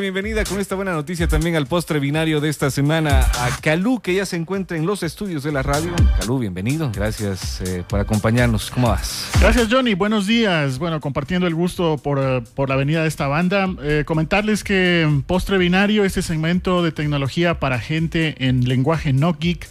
bienvenida 0.00 0.44
con 0.44 0.58
esta 0.58 0.74
buena 0.74 0.92
noticia 0.92 1.28
también 1.28 1.56
al 1.56 1.66
postre 1.66 2.00
binario 2.00 2.40
de 2.40 2.48
esta 2.48 2.70
semana 2.70 3.20
a 3.20 3.50
Calú, 3.60 4.00
que 4.00 4.14
ya 4.14 4.26
se 4.26 4.36
encuentra 4.36 4.76
en 4.76 4.86
los 4.86 5.02
estudios 5.02 5.42
de 5.44 5.52
la 5.52 5.62
radio. 5.62 5.92
Calú, 6.18 6.38
bienvenido. 6.38 6.90
Gracias 6.92 7.60
eh, 7.60 7.84
por 7.86 8.00
acompañarnos. 8.00 8.70
¿Cómo 8.70 8.88
vas? 8.88 9.30
Gracias, 9.40 9.68
Johnny. 9.70 9.94
Buenos 9.94 10.26
días. 10.26 10.78
Bueno, 10.78 11.00
compartiendo 11.00 11.46
el 11.46 11.54
gusto 11.54 11.98
por, 11.98 12.18
eh, 12.18 12.42
por 12.54 12.68
la 12.68 12.76
venida 12.76 13.02
de 13.02 13.08
esta 13.08 13.28
banda. 13.28 13.68
Eh, 13.82 14.04
comentarles 14.04 14.64
que 14.64 15.08
Postre 15.26 15.58
Binario, 15.58 16.04
este 16.04 16.22
segmento 16.22 16.82
de 16.82 16.90
tecnología 16.90 17.60
para 17.60 17.78
gente 17.78 18.34
en 18.38 18.68
lenguaje 18.68 19.12
no 19.12 19.34
geek, 19.38 19.68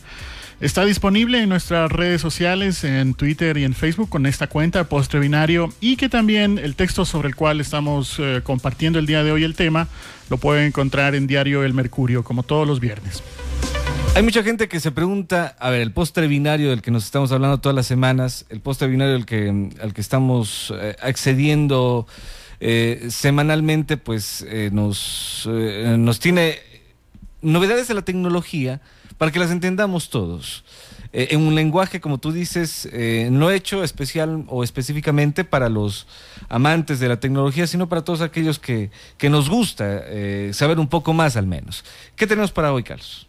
Está 0.64 0.86
disponible 0.86 1.44
en 1.44 1.50
nuestras 1.50 1.92
redes 1.92 2.22
sociales, 2.22 2.86
en 2.86 3.16
Twitter 3.16 3.58
y 3.58 3.66
en 3.66 3.74
Facebook 3.74 4.08
con 4.08 4.26
esta 4.26 4.48
cuenta 4.48 4.86
Postre 4.86 5.20
Binario 5.20 5.74
y 5.82 5.98
que 5.98 6.08
también 6.08 6.58
el 6.58 6.76
texto 6.76 7.04
sobre 7.04 7.28
el 7.28 7.36
cual 7.36 7.60
estamos 7.60 8.16
eh, 8.18 8.40
compartiendo 8.46 8.98
el 8.98 9.06
día 9.06 9.26
de 9.26 9.34
hoy 9.34 9.44
el 9.44 9.56
tema 9.56 9.90
lo 10.30 10.38
pueden 10.38 10.68
encontrar 10.68 11.16
en 11.16 11.28
Diario 11.28 11.66
El 11.66 11.74
Mercurio 11.74 12.24
como 12.24 12.44
todos 12.44 12.66
los 12.66 12.80
viernes. 12.80 13.22
Hay 14.16 14.24
mucha 14.24 14.42
gente 14.42 14.70
que 14.70 14.80
se 14.80 14.92
pregunta, 14.92 15.54
a 15.60 15.70
ver, 15.70 15.82
el 15.82 15.92
postre 15.92 16.28
binario 16.30 16.70
del 16.70 16.82
que 16.82 16.92
nos 16.92 17.04
estamos 17.04 17.34
hablando 17.34 17.60
todas 17.60 17.76
las 17.76 17.86
semanas, 17.86 18.46
el 18.48 18.62
postre 18.62 18.88
binario 18.88 19.16
al 19.16 19.26
que, 19.26 19.70
al 19.82 19.94
que 19.94 20.00
estamos 20.00 20.74
eh, 20.80 20.96
accediendo 21.02 22.08
eh, 22.62 23.08
semanalmente, 23.10 23.98
pues 23.98 24.46
nos, 24.72 25.46
nos 25.46 26.20
tiene 26.22 26.60
novedades 27.42 27.90
de 27.90 27.96
la 27.96 28.04
tecnología 28.04 28.80
para 29.18 29.32
que 29.32 29.40
las 29.40 29.52
entendamos 29.52 30.10
todos. 30.10 30.64
Eh, 31.12 31.28
en 31.32 31.42
un 31.42 31.54
lenguaje, 31.54 32.02
como 32.02 32.18
tú 32.18 32.32
dices, 32.32 32.90
eh, 32.92 33.30
no 33.32 33.52
hecho 33.52 33.84
especial 33.84 34.46
o 34.48 34.64
específicamente 34.64 35.44
para 35.44 35.70
los 35.70 36.08
amantes 36.50 37.00
de 37.00 37.08
la 37.08 37.20
tecnología, 37.20 37.68
sino 37.68 37.88
para 37.88 38.04
todos 38.04 38.22
aquellos 38.22 38.58
que, 38.58 38.90
que 39.18 39.30
nos 39.30 39.50
gusta 39.50 40.02
eh, 40.06 40.50
saber 40.54 40.80
un 40.80 40.88
poco 40.88 41.14
más 41.14 41.38
al 41.38 41.46
menos. 41.46 41.86
¿Qué 42.16 42.26
tenemos 42.26 42.52
para 42.52 42.74
hoy, 42.74 42.84
Carlos? 42.84 43.28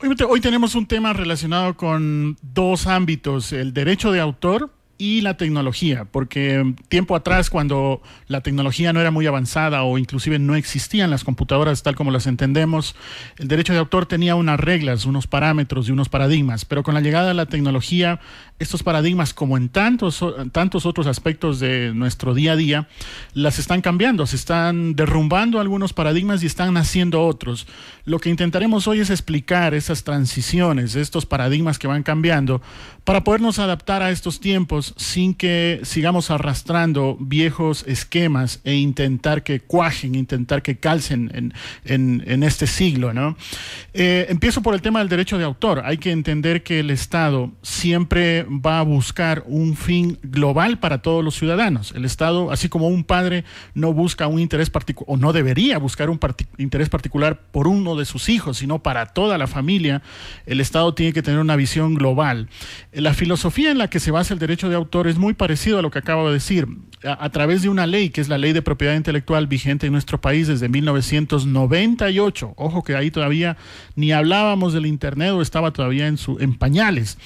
Hoy, 0.00 0.14
hoy 0.28 0.40
tenemos 0.40 0.76
un 0.76 0.86
tema 0.86 1.12
relacionado 1.12 1.76
con 1.76 2.36
dos 2.40 2.86
ámbitos, 2.86 3.52
el 3.52 3.72
derecho 3.72 4.12
de 4.12 4.20
autor 4.20 4.70
y 5.02 5.20
la 5.20 5.36
tecnología, 5.36 6.04
porque 6.04 6.76
tiempo 6.88 7.16
atrás 7.16 7.50
cuando 7.50 8.00
la 8.28 8.40
tecnología 8.40 8.92
no 8.92 9.00
era 9.00 9.10
muy 9.10 9.26
avanzada 9.26 9.82
o 9.82 9.98
inclusive 9.98 10.38
no 10.38 10.54
existían 10.54 11.10
las 11.10 11.24
computadoras 11.24 11.82
tal 11.82 11.96
como 11.96 12.12
las 12.12 12.28
entendemos, 12.28 12.94
el 13.36 13.48
derecho 13.48 13.72
de 13.72 13.80
autor 13.80 14.06
tenía 14.06 14.36
unas 14.36 14.60
reglas, 14.60 15.04
unos 15.04 15.26
parámetros 15.26 15.88
y 15.88 15.90
unos 15.90 16.08
paradigmas, 16.08 16.64
pero 16.64 16.84
con 16.84 16.94
la 16.94 17.00
llegada 17.00 17.26
de 17.26 17.34
la 17.34 17.46
tecnología, 17.46 18.20
estos 18.60 18.84
paradigmas, 18.84 19.34
como 19.34 19.56
en 19.56 19.70
tantos, 19.70 20.24
tantos 20.52 20.86
otros 20.86 21.08
aspectos 21.08 21.58
de 21.58 21.92
nuestro 21.92 22.32
día 22.32 22.52
a 22.52 22.56
día, 22.56 22.88
las 23.34 23.58
están 23.58 23.80
cambiando, 23.80 24.24
se 24.26 24.36
están 24.36 24.94
derrumbando 24.94 25.58
algunos 25.58 25.92
paradigmas 25.92 26.44
y 26.44 26.46
están 26.46 26.74
naciendo 26.74 27.26
otros. 27.26 27.66
Lo 28.04 28.20
que 28.20 28.30
intentaremos 28.30 28.86
hoy 28.86 29.00
es 29.00 29.10
explicar 29.10 29.74
esas 29.74 30.04
transiciones, 30.04 30.94
estos 30.94 31.26
paradigmas 31.26 31.80
que 31.80 31.88
van 31.88 32.04
cambiando, 32.04 32.62
para 33.02 33.24
podernos 33.24 33.58
adaptar 33.58 34.00
a 34.00 34.12
estos 34.12 34.38
tiempos 34.38 34.91
sin 34.96 35.34
que 35.34 35.80
sigamos 35.84 36.30
arrastrando 36.30 37.16
viejos 37.20 37.84
esquemas 37.86 38.60
e 38.64 38.74
intentar 38.74 39.42
que 39.42 39.60
cuajen, 39.60 40.14
intentar 40.14 40.62
que 40.62 40.78
calcen 40.78 41.52
en, 41.84 42.42
este 42.42 42.66
siglo. 42.66 43.12
¿no? 43.12 43.36
Eh, 43.94 44.26
empiezo 44.28 44.62
por 44.62 44.74
el 44.74 44.82
tema 44.82 45.00
del 45.00 45.08
derecho 45.08 45.38
de 45.38 45.44
autor. 45.44 45.82
Hay 45.84 45.98
que 45.98 46.10
entender 46.10 46.62
que 46.62 46.80
el 46.80 46.90
Estado 46.90 47.52
siempre 47.62 48.44
va 48.44 48.78
a 48.78 48.82
buscar 48.82 49.44
un 49.46 49.76
fin 49.76 50.18
global 50.22 50.78
para 50.78 51.02
todos 51.02 51.24
los 51.24 51.34
ciudadanos. 51.34 51.92
El 51.96 52.04
Estado, 52.04 52.50
así 52.50 52.68
como 52.68 52.88
un 52.88 53.04
padre 53.04 53.44
no 53.74 53.92
busca 53.92 54.26
un 54.26 54.38
interés 54.38 54.70
particular, 54.70 55.06
o 55.12 55.16
no 55.16 55.32
debería 55.32 55.78
buscar 55.78 56.10
un 56.10 56.20
interés 56.58 56.88
particular 56.88 57.40
por 57.50 57.68
uno 57.68 57.96
de 57.96 58.04
sus 58.04 58.28
hijos, 58.28 58.58
sino 58.58 58.82
para 58.82 59.06
toda 59.06 59.38
la 59.38 59.46
familia, 59.46 60.02
el 60.46 60.60
Estado 60.60 60.94
tiene 60.94 61.12
que 61.12 61.22
tener 61.22 61.40
una 61.40 61.56
visión 61.56 61.94
global. 61.94 62.48
La 62.92 63.14
filosofía 63.14 63.70
en 63.70 63.78
la 63.78 63.88
que 63.88 64.00
se 64.00 64.10
basa 64.10 64.34
el 64.34 64.40
derecho 64.40 64.68
de 64.68 64.76
autor 64.76 64.81
es 65.06 65.18
muy 65.18 65.34
parecido 65.34 65.78
a 65.78 65.82
lo 65.82 65.90
que 65.90 65.98
acabo 65.98 66.28
de 66.28 66.34
decir. 66.34 66.66
A, 67.04 67.30
través 67.30 67.62
de 67.62 67.68
una 67.68 67.88
ley, 67.88 68.10
que 68.10 68.20
es 68.20 68.28
la 68.28 68.38
ley 68.38 68.52
de 68.52 68.62
propiedad 68.62 68.94
intelectual 68.94 69.48
vigente 69.48 69.86
en 69.86 69.92
nuestro 69.92 70.20
país 70.20 70.46
desde 70.46 70.68
1998. 70.68 72.54
Ojo 72.56 72.84
que 72.84 72.94
ahí 72.94 73.10
todavía 73.10 73.56
ni 73.96 74.12
hablábamos 74.12 74.72
del 74.72 74.86
Internet 74.86 75.30
o 75.32 75.42
estaba 75.42 75.72
todavía 75.72 76.06
en, 76.06 76.16
su, 76.16 76.38
en 76.38 76.56
pañales. 76.56 77.18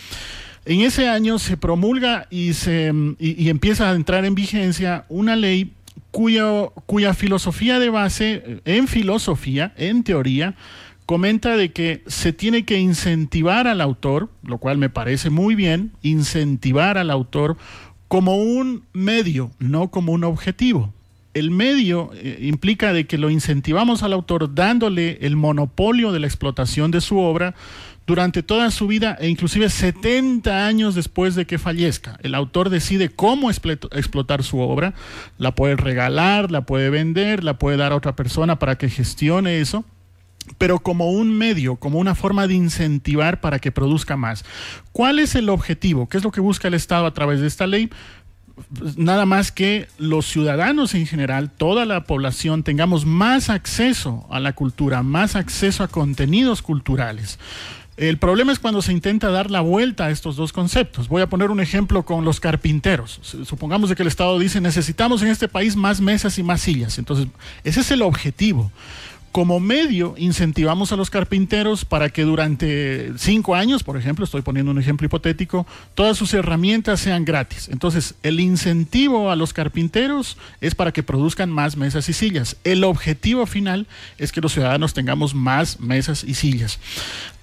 En 0.65 0.81
ese 0.81 1.09
año 1.09 1.39
se 1.39 1.59
promulga 1.59 2.27
y, 2.31 2.55
se, 2.55 2.91
y, 3.19 3.51
empieza 3.51 3.91
a 3.91 3.95
entrar 3.95 4.25
en 4.25 4.35
vigencia 4.35 5.05
una 5.11 5.37
ley 5.37 5.73
cuya, 6.11 6.47
cuya 6.87 7.13
filosofía 7.13 7.79
de 7.79 7.91
base, 7.91 8.61
en 8.65 8.89
filosofía, 8.89 9.75
en 9.77 10.03
teoría, 10.05 10.55
comenta 11.07 11.57
de 11.57 11.73
que 11.73 12.03
se 12.09 12.33
tiene 12.33 12.65
que 12.65 12.79
incentivar 12.79 13.69
al 13.69 13.81
autor, 13.81 14.29
lo 14.43 14.59
cual 14.59 14.77
me 14.77 14.91
parece 14.91 15.31
muy 15.31 15.55
bien, 15.55 15.93
incentivar 16.03 16.99
al 16.99 17.11
autor 17.11 17.57
como 18.09 18.37
un 18.37 18.85
medio, 18.93 19.53
no 19.61 19.89
como 19.89 20.13
un 20.13 20.25
objetivo. 20.25 20.93
El 21.33 21.51
medio 21.51 22.11
eh, 22.15 22.39
implica 22.43 22.93
de 22.93 23.07
que 23.07 23.19
lo 23.19 23.31
incentivamos 23.31 24.03
al 24.03 24.13
autor 24.13 24.55
dándole 24.55 25.19
el 25.21 25.37
monopolio 25.37 26.11
de 26.11 26.21
la 26.21 26.27
explotación 26.27 26.91
de 26.91 27.01
su 27.01 27.19
obra 27.19 27.55
durante 28.07 28.43
toda 28.43 28.71
su 28.71 28.87
vida 28.87 29.17
e 29.21 29.29
inclusive 29.29 29.69
70 29.69 30.67
años 30.67 30.95
después 30.95 31.35
de 31.35 31.45
que 31.47 31.59
fallezca. 31.59 32.19
El 32.23 32.35
autor 32.35 32.71
decide 32.71 33.11
cómo 33.11 33.51
explotar 33.51 34.43
su 34.43 34.61
obra, 34.61 34.95
la 35.39 35.55
puede 35.55 35.77
regalar, 35.77 36.51
la 36.51 36.63
puede 36.63 36.89
vender, 36.91 37.45
la 37.45 37.59
puede 37.59 37.77
dar 37.77 37.93
a 37.93 37.97
otra 37.97 38.17
persona 38.17 38.59
para 38.59 38.79
que 38.79 38.89
gestione 38.89 39.61
eso 39.61 39.85
pero 40.59 40.79
como 40.79 41.11
un 41.11 41.37
medio, 41.37 41.77
como 41.77 41.99
una 41.99 42.15
forma 42.15 42.47
de 42.47 42.55
incentivar 42.55 43.41
para 43.41 43.59
que 43.59 43.73
produzca 43.73 44.17
más. 44.17 44.45
¿Cuál 44.93 45.19
es 45.19 45.35
el 45.35 45.49
objetivo? 45.49 46.09
¿Qué 46.09 46.19
es 46.19 46.25
lo 46.25 46.33
que 46.33 46.41
busca 46.41 46.69
el 46.69 46.75
Estado 46.75 47.07
a 47.07 47.15
través 47.15 47.41
de 47.41 47.47
esta 47.47 47.67
ley? 47.67 47.91
Nada 48.97 49.27
más 49.27 49.53
que 49.53 49.87
los 49.99 50.27
ciudadanos 50.27 50.95
en 50.95 51.07
general, 51.07 51.51
toda 51.51 51.85
la 51.85 52.05
población, 52.05 52.63
tengamos 52.63 53.05
más 53.05 53.51
acceso 53.51 54.27
a 54.31 54.41
la 54.41 54.55
cultura, 54.55 55.03
más 55.03 55.37
acceso 55.37 55.83
a 55.83 55.89
contenidos 55.89 56.63
culturales. 56.63 57.39
El 57.99 58.19
problema 58.19 58.53
es 58.53 58.59
cuando 58.59 58.83
se 58.83 58.93
intenta 58.93 59.31
dar 59.31 59.51
la 59.51 59.63
vuelta 59.63 60.07
a 60.07 60.11
estos 60.11 60.37
dos 60.37 60.53
conceptos. 60.53 61.09
Voy 61.09 61.23
a 61.23 61.29
poner 61.29 61.51
un 61.51 61.61
ejemplo 61.61 62.05
con 62.05 62.27
los 62.27 62.41
carpinteros. 62.41 63.21
Supongamos 63.45 63.89
de 63.89 63.97
que 63.97 64.03
el 64.03 64.09
Estado 64.09 64.39
dice 64.39 64.61
necesitamos 64.61 65.23
en 65.23 65.29
este 65.29 65.49
país 65.49 65.77
más 65.77 66.01
mesas 66.01 66.39
y 66.39 66.43
más 66.43 66.61
sillas. 66.61 66.99
Entonces, 66.99 67.29
ese 67.65 67.81
es 67.81 67.91
el 67.91 68.03
objetivo 68.03 68.71
como 69.37 69.61
medio 69.61 70.15
incentivamos 70.17 70.93
a 70.93 70.97
los 70.97 71.11
carpinteros 71.11 71.85
para 71.85 72.09
que 72.09 72.23
durante 72.23 73.13
cinco 73.19 73.55
años, 73.55 73.83
por 73.83 73.99
ejemplo, 73.99 74.25
estoy 74.25 74.41
poniendo 74.41 74.73
un 74.73 74.79
ejemplo 74.79 75.05
hipotético, 75.05 75.67
todas 75.95 76.17
sus 76.17 76.33
herramientas 76.33 77.01
sean 77.01 77.27
gratis. 77.27 77.69
Entonces, 77.71 78.15
el 78.23 78.41
incentivo 78.41 79.31
a 79.31 79.37
los 79.37 79.53
carpinteros 79.53 80.39
es 80.63 80.75
para 80.75 80.91
que 80.91 81.03
produzcan 81.03 81.51
más 81.51 81.77
mesas 81.77 82.09
y 82.09 82.15
sillas. 82.15 82.57
El 82.65 82.83
objetivo 82.83 83.45
final 83.45 83.87
es 84.17 84.33
que 84.33 84.41
los 84.41 84.55
ciudadanos 84.55 84.95
tengamos 84.95 85.35
más 85.35 85.81
mesas 85.81 86.25
y 86.25 86.33
sillas. 86.33 86.79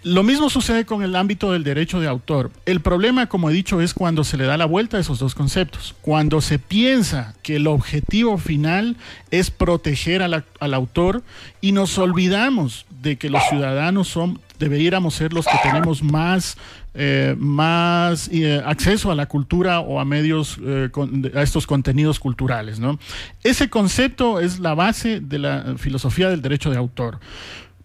Lo 0.03 0.22
mismo 0.24 0.50
sucede 0.50 0.86
con 0.86 1.02
el 1.02 1.16
ámbito 1.16 1.53
del 1.53 1.64
derecho 1.64 2.02
de 2.02 2.08
autor. 2.08 2.52
El 2.66 2.81
problema, 2.81 3.28
como 3.28 3.50
he 3.50 3.53
dicho, 3.53 3.80
es 3.80 3.94
cuando 3.94 4.25
se 4.25 4.36
le 4.36 4.44
da 4.44 4.58
la 4.58 4.66
vuelta 4.66 4.97
a 4.97 5.00
esos 5.00 5.18
dos 5.18 5.34
conceptos. 5.34 5.96
Cuando 6.02 6.41
se 6.41 6.59
piensa 6.59 7.36
que 7.41 7.56
el 7.56 7.68
objetivo 7.68 8.38
final 8.38 8.97
es 9.31 9.50
proteger 9.50 10.22
al 10.22 10.74
autor 10.74 11.24
y 11.62 11.72
nos 11.72 11.97
olvidamos 11.97 12.86
de 13.02 13.18
que 13.18 13.30
los 13.30 13.44
ciudadanos 13.50 14.09
son, 14.09 14.42
deberíamos 14.59 15.13
ser 15.13 15.31
los 15.31 15.46
que 15.46 15.58
tenemos 15.63 16.03
más, 16.03 16.58
eh, 16.94 17.36
más 17.38 18.30
eh, 18.31 18.62
acceso 18.66 19.09
a 19.09 19.16
la 19.16 19.28
cultura 19.28 19.80
o 19.80 20.02
a 20.02 20.06
medios, 20.06 20.58
eh, 20.62 20.90
a 21.34 21.42
estos 21.42 21.66
contenidos 21.66 22.19
culturales. 22.19 22.80
Ese 23.44 23.69
concepto 23.69 24.42
es 24.42 24.59
la 24.59 24.74
base 24.74 25.22
de 25.22 25.40
la 25.40 25.75
filosofía 25.78 26.30
del 26.30 26.42
derecho 26.42 26.72
de 26.72 26.78
autor. 26.78 27.19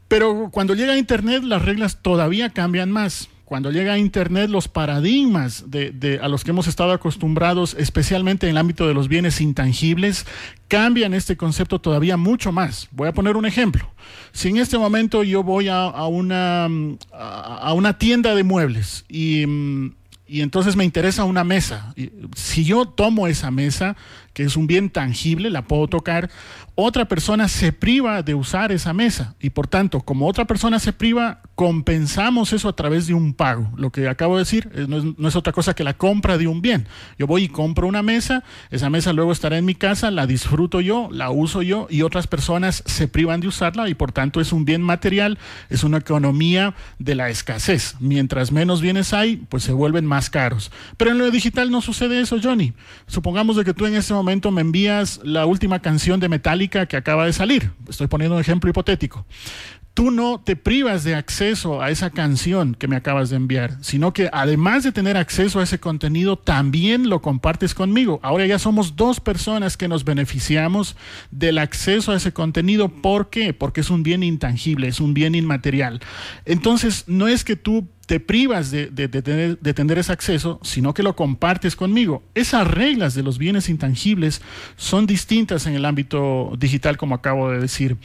Pero 0.08 0.48
cuando 0.50 0.74
llega 0.74 0.94
a 0.94 0.98
Internet 0.98 1.44
las 1.44 1.64
reglas 1.64 1.98
todavía 2.02 2.50
cambian 2.50 2.90
más. 2.90 3.28
Cuando 3.44 3.70
llega 3.70 3.94
a 3.94 3.98
Internet 3.98 4.50
los 4.50 4.68
paradigmas 4.68 5.70
de, 5.70 6.20
a 6.22 6.28
los 6.28 6.44
que 6.44 6.50
hemos 6.50 6.66
estado 6.66 6.92
acostumbrados, 6.92 7.74
especialmente 7.78 8.46
en 8.46 8.50
el 8.50 8.58
ámbito 8.58 8.86
de 8.86 8.92
los 8.92 9.08
bienes 9.08 9.40
intangibles, 9.40 10.26
cambian 10.68 11.14
este 11.14 11.38
concepto 11.38 11.78
todavía 11.78 12.18
mucho 12.18 12.52
más. 12.52 12.88
Voy 12.90 13.08
a 13.08 13.12
poner 13.12 13.36
un 13.36 13.46
ejemplo. 13.46 13.90
Si 14.32 14.48
en 14.48 14.58
este 14.58 14.76
momento 14.76 15.22
yo 15.22 15.42
voy 15.42 15.68
a, 15.68 15.88
una, 16.08 16.68
a 17.12 17.72
una 17.72 17.96
tienda 17.96 18.34
de 18.34 18.44
muebles 18.44 19.06
y 19.08 19.46
y 20.28 20.42
entonces 20.42 20.76
me 20.76 20.84
interesa 20.84 21.24
una 21.24 21.42
mesa. 21.42 21.94
Si 22.36 22.62
yo 22.64 22.84
tomo 22.84 23.26
esa 23.26 23.50
mesa, 23.50 23.96
que 24.38 24.44
es 24.44 24.56
un 24.56 24.68
bien 24.68 24.88
tangible, 24.88 25.50
la 25.50 25.62
puedo 25.62 25.88
tocar, 25.88 26.30
otra 26.76 27.06
persona 27.06 27.48
se 27.48 27.72
priva 27.72 28.22
de 28.22 28.36
usar 28.36 28.70
esa 28.70 28.92
mesa 28.92 29.34
y 29.40 29.50
por 29.50 29.66
tanto, 29.66 30.02
como 30.02 30.28
otra 30.28 30.44
persona 30.44 30.78
se 30.78 30.92
priva, 30.92 31.40
compensamos 31.56 32.52
eso 32.52 32.68
a 32.68 32.76
través 32.76 33.08
de 33.08 33.14
un 33.14 33.34
pago. 33.34 33.68
Lo 33.76 33.90
que 33.90 34.06
acabo 34.06 34.36
de 34.36 34.42
decir 34.42 34.70
eh, 34.72 34.86
no 34.86 35.26
es, 35.26 35.34
otra 35.34 35.52
cosa 35.52 35.74
que 35.74 35.82
la 35.82 35.94
compra 35.94 36.38
de 36.38 36.46
un 36.46 36.62
bien. 36.62 36.86
Yo 37.18 37.26
voy 37.26 37.42
y 37.42 37.48
compro 37.48 37.88
una 37.88 38.04
mesa, 38.04 38.44
esa 38.70 38.90
mesa 38.90 39.12
luego 39.12 39.32
estará 39.32 39.58
en 39.58 39.64
mi 39.64 39.74
casa, 39.74 40.12
la 40.12 40.28
disfruto 40.28 40.80
yo, 40.80 41.08
la 41.10 41.30
uso 41.30 41.62
yo 41.62 41.88
y 41.90 42.02
otras 42.02 42.28
personas 42.28 42.84
se 42.86 43.08
privan 43.08 43.40
de 43.40 43.48
usarla 43.48 43.88
y 43.88 43.94
por 43.94 44.12
tanto 44.12 44.40
es 44.40 44.52
un 44.52 44.64
bien 44.64 44.82
material, 44.82 45.36
es 45.68 45.82
una 45.82 45.98
economía 45.98 46.76
de 47.00 47.16
la 47.16 47.28
escasez. 47.28 47.96
Mientras 47.98 48.52
menos 48.52 48.80
bienes 48.82 49.12
hay, 49.12 49.38
pues 49.48 49.64
se 49.64 49.72
vuelven 49.72 50.06
más 50.06 50.30
caros. 50.30 50.70
Pero 50.96 51.10
en 51.10 51.18
lo 51.18 51.28
digital 51.32 51.72
no 51.72 51.80
sucede 51.80 52.20
eso, 52.20 52.38
Johnny. 52.40 52.72
Supongamos 53.08 53.56
de 53.56 53.64
que 53.64 53.74
tú 53.74 53.84
en 53.84 53.96
este 53.96 54.14
momento 54.14 54.27
me 54.28 54.60
envías 54.60 55.20
la 55.24 55.46
última 55.46 55.80
canción 55.80 56.20
de 56.20 56.28
Metallica 56.28 56.86
que 56.86 56.96
acaba 56.96 57.24
de 57.24 57.32
salir. 57.32 57.70
Estoy 57.88 58.06
poniendo 58.06 58.36
un 58.36 58.40
ejemplo 58.40 58.70
hipotético 58.70 59.26
tú 59.98 60.12
no 60.12 60.38
te 60.38 60.54
privas 60.54 61.02
de 61.02 61.16
acceso 61.16 61.82
a 61.82 61.90
esa 61.90 62.10
canción 62.10 62.76
que 62.76 62.86
me 62.86 62.94
acabas 62.94 63.30
de 63.30 63.36
enviar, 63.36 63.78
sino 63.80 64.12
que 64.12 64.30
además 64.32 64.84
de 64.84 64.92
tener 64.92 65.16
acceso 65.16 65.58
a 65.58 65.64
ese 65.64 65.80
contenido, 65.80 66.38
también 66.38 67.08
lo 67.08 67.20
compartes 67.20 67.74
conmigo. 67.74 68.20
Ahora 68.22 68.46
ya 68.46 68.60
somos 68.60 68.94
dos 68.94 69.18
personas 69.18 69.76
que 69.76 69.88
nos 69.88 70.04
beneficiamos 70.04 70.94
del 71.32 71.58
acceso 71.58 72.12
a 72.12 72.16
ese 72.16 72.32
contenido. 72.32 72.88
¿Por 72.88 73.28
qué? 73.28 73.52
Porque 73.52 73.80
es 73.80 73.90
un 73.90 74.04
bien 74.04 74.22
intangible, 74.22 74.86
es 74.86 75.00
un 75.00 75.14
bien 75.14 75.34
inmaterial. 75.34 75.98
Entonces, 76.44 77.02
no 77.08 77.26
es 77.26 77.42
que 77.42 77.56
tú 77.56 77.88
te 78.08 78.20
privas 78.20 78.70
de, 78.70 78.86
tener, 78.86 79.56
tener, 79.56 79.98
ese 79.98 80.10
acceso, 80.10 80.58
sino 80.62 80.94
que 80.94 81.02
lo 81.02 81.14
compartes 81.14 81.76
conmigo. 81.76 82.22
Esas 82.34 82.66
reglas 82.66 83.12
de 83.12 83.22
los 83.22 83.36
bienes 83.36 83.68
intangibles 83.68 84.40
son 84.76 85.06
distintas 85.06 85.66
en 85.66 85.74
el 85.74 85.84
ámbito 85.84 86.54
digital, 86.58 86.96
como 86.96 87.14
acabo 87.14 87.50
de 87.50 87.60
decir. 87.60 87.98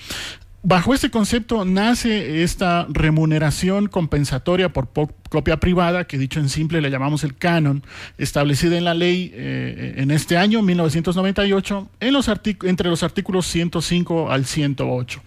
Bajo 0.65 0.93
este 0.93 1.11
concepto 1.11 1.65
nace 1.65 2.41
esta 2.41 2.87
remuneración 2.89 3.87
compensatoria 3.87 4.71
por 4.71 4.87
copia 5.27 5.57
privada, 5.57 6.07
que 6.07 6.17
dicho 6.17 6.39
en 6.39 6.47
simple 6.47 6.79
le 6.79 6.89
llamamos 6.89 7.25
el 7.25 7.35
canon, 7.35 7.83
establecida 8.17 8.77
en 8.77 8.85
la 8.85 8.93
ley 8.93 9.29
eh, 9.33 9.95
en 9.97 10.09
este 10.09 10.37
año, 10.37 10.61
1998, 10.61 11.89
en 11.99 12.13
los 12.13 12.31
entre 12.63 12.89
los 12.89 13.03
artículos 13.03 13.45
105 13.47 14.31
al 14.31 14.45
108. 14.45 15.21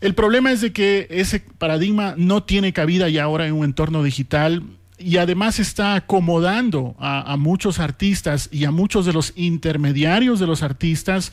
El 0.00 0.14
problema 0.16 0.50
es 0.50 0.60
de 0.60 0.72
que 0.72 1.06
ese 1.10 1.38
paradigma 1.38 2.14
no 2.16 2.42
tiene 2.42 2.72
cabida 2.72 3.08
ya 3.08 3.22
ahora 3.22 3.46
en 3.46 3.52
un 3.52 3.64
entorno 3.64 4.02
digital 4.02 4.64
y 5.02 5.16
además 5.16 5.58
está 5.58 5.94
acomodando 5.94 6.94
a, 6.98 7.36
muchos 7.36 7.78
artistas 7.78 8.48
y 8.52 8.64
a 8.64 8.70
muchos 8.70 9.04
de 9.06 9.12
los 9.12 9.32
intermediarios 9.36 10.38
de 10.38 10.46
los 10.46 10.62
artistas 10.62 11.32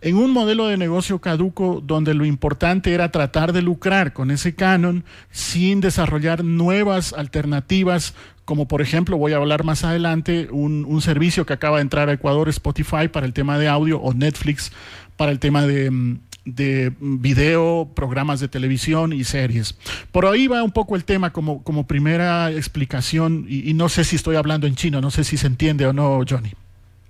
en 0.00 0.16
un 0.16 0.30
modelo 0.30 0.66
de 0.66 0.76
negocio 0.76 1.20
caduco 1.20 1.82
donde 1.84 2.14
lo 2.14 2.24
importante 2.24 2.92
era 2.92 3.10
tratar 3.10 3.52
de 3.52 3.62
lucrar 3.62 4.12
con 4.12 4.30
ese 4.30 4.54
canon 4.54 5.04
sin 5.30 5.80
desarrollar 5.80 6.44
nuevas 6.44 7.12
alternativas 7.12 8.14
como 8.44 8.66
por 8.66 8.80
ejemplo, 8.80 9.18
voy 9.18 9.34
a 9.34 9.36
hablar 9.36 9.62
más 9.62 9.84
adelante, 9.84 10.48
un, 10.50 10.86
un 10.88 11.02
servicio 11.02 11.44
que 11.44 11.52
acaba 11.52 11.76
de 11.76 11.82
entrar 11.82 12.08
a 12.08 12.14
Ecuador, 12.14 12.48
Spotify, 12.48 13.06
para 13.12 13.26
el 13.26 13.34
tema 13.34 13.58
de 13.58 13.68
audio, 13.68 14.00
o 14.00 14.14
Netflix 14.14 14.72
para 15.18 15.32
el 15.32 15.38
tema 15.38 15.66
de, 15.66 16.16
de 16.46 16.92
video, 16.98 17.90
programas 17.94 18.40
de 18.40 18.48
televisión 18.48 19.12
y 19.12 19.24
series. 19.24 19.76
Por 20.12 20.24
ahí 20.24 20.46
va 20.46 20.62
un 20.62 20.70
poco 20.70 20.96
el 20.96 21.04
tema 21.04 21.30
como, 21.30 21.62
como 21.62 21.86
primera 21.86 22.50
explicación 22.50 23.44
y, 23.48 23.74
no 23.74 23.88
sé 23.88 24.04
si 24.04 24.16
estoy 24.16 24.36
hablando 24.36 24.66
en 24.66 24.74
chino, 24.74 25.00
no 25.00 25.10
sé 25.10 25.24
si 25.24 25.36
se 25.36 25.46
entiende 25.46 25.86
o 25.86 25.92
no, 25.92 26.20
Johnny. 26.26 26.52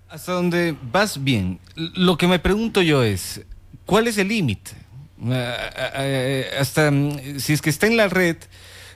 Hasta 0.09 0.33
donde 0.33 0.75
vas 0.93 1.23
bien. 1.23 1.59
Lo 1.77 2.17
que 2.17 2.27
me 2.27 2.39
pregunto 2.39 2.83
yo 2.83 3.03
es, 3.03 3.43
¿cuál 3.85 4.07
es 4.07 4.19
el 4.19 4.29
límite? 4.29 4.73
Eh, 4.73 5.57
eh, 5.77 5.91
eh, 5.97 6.51
hasta 6.59 6.91
mm, 6.91 7.39
si 7.39 7.53
es 7.53 7.61
que 7.61 7.71
está 7.71 7.87
en 7.87 7.97
la 7.97 8.09
red, 8.09 8.37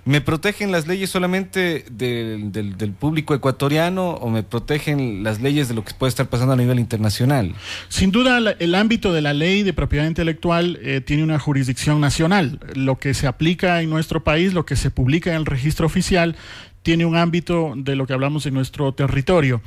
¿Me 0.05 0.21
protegen 0.21 0.73
las 0.73 0.89
leyes 0.89 1.11
solamente 1.11 1.85
del, 1.89 2.51
del, 2.51 2.93
público 2.93 3.35
ecuatoriano 3.35 4.11
o 4.11 4.31
me 4.31 4.43
protegen 4.43 5.23
las 5.23 5.41
leyes 5.41 5.69
de 5.69 5.75
lo 5.75 5.85
que 5.85 5.95
puede 5.95 6.09
estar 6.09 6.27
pasando 6.27 6.55
a 6.55 6.57
nivel 6.57 6.81
internacional? 6.81 7.55
Sin 7.89 8.11
duda, 8.11 8.57
el 8.59 8.75
ámbito 8.75 9.13
de 9.13 9.23
la 9.23 9.33
ley 9.33 9.63
de 9.63 9.73
propiedad 9.73 10.05
intelectual 10.05 10.81
eh, 10.83 11.03
tiene 11.03 11.23
una 11.23 11.39
jurisdicción 11.39 12.01
nacional. 12.01 12.59
Lo 12.75 12.99
que 12.99 13.15
se 13.15 13.29
aplica 13.29 13.81
en 13.81 13.91
nuestro 13.91 14.25
país, 14.25 14.55
lo 14.55 14.67
que 14.67 14.75
se 14.75 14.91
publica 14.91 15.31
en 15.31 15.37
el 15.37 15.47
registro 15.47 15.87
oficial, 15.87 16.35
tiene 16.83 17.05
un 17.05 17.15
ámbito 17.15 17.75
de 17.77 17.95
lo 17.95 18.05
que 18.05 18.13
hablamos 18.13 18.45
en 18.47 18.55
nuestro 18.55 18.93
territorio 18.95 19.63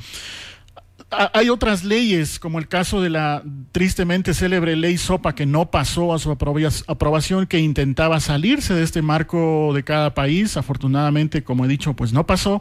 hay 1.10 1.50
otras 1.50 1.84
leyes, 1.84 2.38
como 2.38 2.58
el 2.58 2.66
caso 2.66 3.00
de 3.00 3.10
la 3.10 3.42
tristemente 3.72 4.34
célebre 4.34 4.74
ley 4.74 4.98
SOPA, 4.98 5.34
que 5.34 5.46
no 5.46 5.70
pasó 5.70 6.12
a 6.12 6.18
su 6.18 6.30
aprobación, 6.30 7.46
que 7.46 7.60
intentaba 7.60 8.18
salirse 8.20 8.74
de 8.74 8.82
este 8.82 9.02
marco 9.02 9.72
de 9.72 9.84
cada 9.84 10.14
país. 10.14 10.56
Afortunadamente, 10.56 11.44
como 11.44 11.64
he 11.64 11.68
dicho, 11.68 11.94
pues 11.94 12.12
no 12.12 12.26
pasó. 12.26 12.60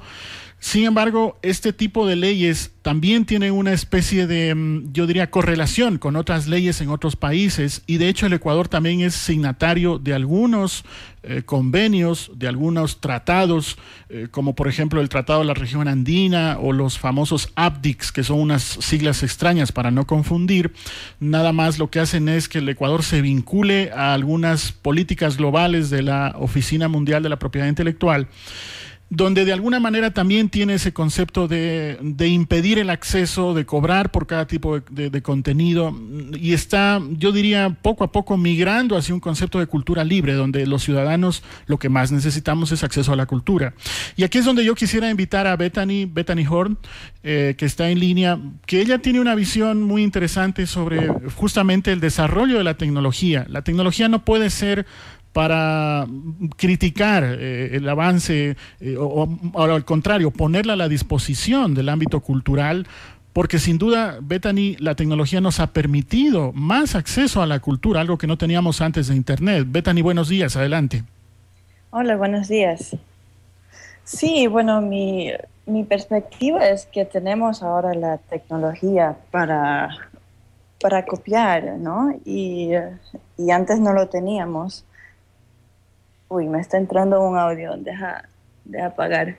Sin 0.66 0.86
embargo, 0.86 1.38
este 1.44 1.74
tipo 1.74 2.08
de 2.08 2.16
leyes 2.16 2.72
también 2.82 3.26
tienen 3.26 3.54
una 3.54 3.72
especie 3.72 4.26
de, 4.26 4.56
mm, 4.56 4.94
yo 4.94 5.06
diría, 5.06 5.30
correlación 5.30 6.00
con 6.00 6.16
otras 6.16 6.48
leyes 6.48 6.82
en 6.82 6.90
otros 6.90 7.16
países 7.16 7.84
y 7.86 7.98
de 7.98 8.10
hecho 8.10 8.26
el 8.26 8.34
Ecuador 8.34 8.68
también 8.68 9.02
es 9.02 9.14
signatario 9.14 10.00
de 10.00 10.16
algunos 10.16 10.84
eh, 11.22 11.44
convenios, 11.46 12.32
de 12.34 12.48
algunos 12.48 13.00
tratados, 13.00 13.78
eh, 14.10 14.28
como 14.32 14.56
por 14.56 14.68
ejemplo 14.68 15.02
el 15.02 15.10
Tratado 15.10 15.42
de 15.42 15.46
la 15.46 15.54
Región 15.54 15.88
Andina 15.88 16.58
o 16.60 16.74
los 16.74 16.98
famosos 16.98 17.52
APDICS, 17.54 18.12
que 18.12 18.24
son 18.24 18.40
unas 18.40 18.64
siglas 18.64 19.22
extrañas 19.22 19.72
para 19.72 19.92
no 19.92 20.08
confundir. 20.08 20.74
Nada 21.20 21.54
más 21.54 21.78
lo 21.78 21.92
que 21.92 22.00
hacen 22.00 22.28
es 22.28 22.50
que 22.50 22.58
el 22.58 22.70
Ecuador 22.70 23.04
se 23.04 23.22
vincule 23.22 23.92
a 23.92 24.16
algunas 24.16 24.72
políticas 24.72 25.38
globales 25.38 25.92
de 25.92 26.02
la 26.02 26.34
Oficina 26.40 26.88
Mundial 26.88 27.22
de 27.22 27.30
la 27.30 27.38
Propiedad 27.38 27.68
Intelectual 27.68 28.28
donde 29.10 29.46
de 29.46 29.54
alguna 29.54 29.80
manera 29.80 30.12
también 30.12 30.50
tiene 30.50 30.74
ese 30.74 30.92
concepto 30.92 31.48
de, 31.48 32.00
impedir 32.28 32.80
el 32.80 32.90
acceso, 32.90 33.54
de 33.54 33.66
cobrar 33.66 34.12
por 34.12 34.26
cada 34.26 34.48
tipo 34.48 34.80
de, 34.80 35.22
contenido, 35.22 35.96
y 36.34 36.54
está, 36.54 37.00
yo 37.12 37.32
diría, 37.32 37.78
poco 37.82 38.04
a 38.04 38.12
poco 38.12 38.36
migrando 38.36 38.98
hacia 38.98 39.14
un 39.14 39.20
concepto 39.20 39.60
de 39.60 39.68
cultura 39.68 40.04
libre, 40.04 40.34
donde 40.34 40.66
los 40.66 40.84
ciudadanos 40.84 41.44
lo 41.68 41.78
que 41.78 41.90
más 41.90 42.12
necesitamos 42.12 42.72
es 42.72 42.84
acceso 42.84 43.14
a 43.14 43.16
la 43.16 43.28
cultura. 43.28 43.74
Y 44.16 44.24
aquí 44.24 44.40
es 44.40 44.46
donde 44.46 44.66
yo 44.66 44.74
quisiera 44.74 45.10
invitar 45.10 45.46
a 45.46 45.56
Bethany, 45.56 46.06
Bethany 46.12 46.46
Horn, 46.50 46.78
eh, 47.24 47.56
que 47.58 47.66
está 47.66 47.90
en 47.90 48.00
línea, 48.00 48.40
que 48.66 48.82
ella 48.82 49.00
tiene 49.00 49.20
una 49.20 49.36
visión 49.36 49.84
muy 49.84 50.04
interesante 50.04 50.66
sobre 50.66 51.10
justamente 51.36 51.92
el 51.92 52.00
desarrollo 52.00 52.58
de 52.58 52.64
la 52.64 52.76
tecnología. 52.76 53.46
La 53.50 53.64
tecnología 53.64 54.10
no 54.10 54.26
puede 54.26 54.50
ser 54.50 54.86
para 55.36 56.08
criticar 56.56 57.26
eh, 57.26 57.76
el 57.76 57.90
avance 57.90 58.56
eh, 58.80 58.96
o, 58.98 59.28
al 59.56 59.84
contrario, 59.84 60.32
ponerla 60.32 60.74
a 60.74 60.76
la 60.78 60.88
disposición 60.88 61.74
del 61.74 61.90
ámbito 61.90 62.22
cultural, 62.22 62.88
porque 63.34 63.60
sin 63.60 63.78
duda, 63.78 64.18
Bethany, 64.22 64.78
la 64.80 64.96
tecnología 64.96 65.42
nos 65.42 65.60
ha 65.60 65.74
permitido 65.74 66.54
más 66.54 66.96
acceso 66.96 67.42
a 67.42 67.48
la 67.48 67.60
cultura, 67.60 68.00
algo 68.00 68.18
que 68.18 68.28
no 68.28 68.38
teníamos 68.38 68.80
antes 68.80 69.10
de 69.10 69.16
Internet. 69.18 69.66
Bethany, 69.68 70.02
buenos 70.02 70.30
días, 70.30 70.56
adelante. 70.56 71.04
Hola, 71.90 72.16
buenos 72.16 72.48
días. 72.48 72.96
Sí, 74.06 74.48
bueno, 74.48 74.80
mi, 74.80 75.32
mi 75.66 75.84
perspectiva 75.84 76.66
es 76.66 76.86
que 76.86 77.04
tenemos 77.04 77.62
ahora 77.62 77.94
la 77.94 78.20
tecnología 78.20 79.18
para, 79.32 79.90
para 80.80 81.06
copiar, 81.06 81.78
¿no? 81.78 82.18
Y, 82.24 82.70
y 83.38 83.52
antes 83.52 83.82
no 83.82 83.92
lo 83.92 84.08
teníamos. 84.08 84.86
Uy, 86.36 86.48
me 86.48 86.60
está 86.60 86.76
entrando 86.76 87.22
un 87.22 87.38
audio, 87.38 87.78
deja, 87.78 88.26
de 88.66 88.82
apagar. 88.82 89.38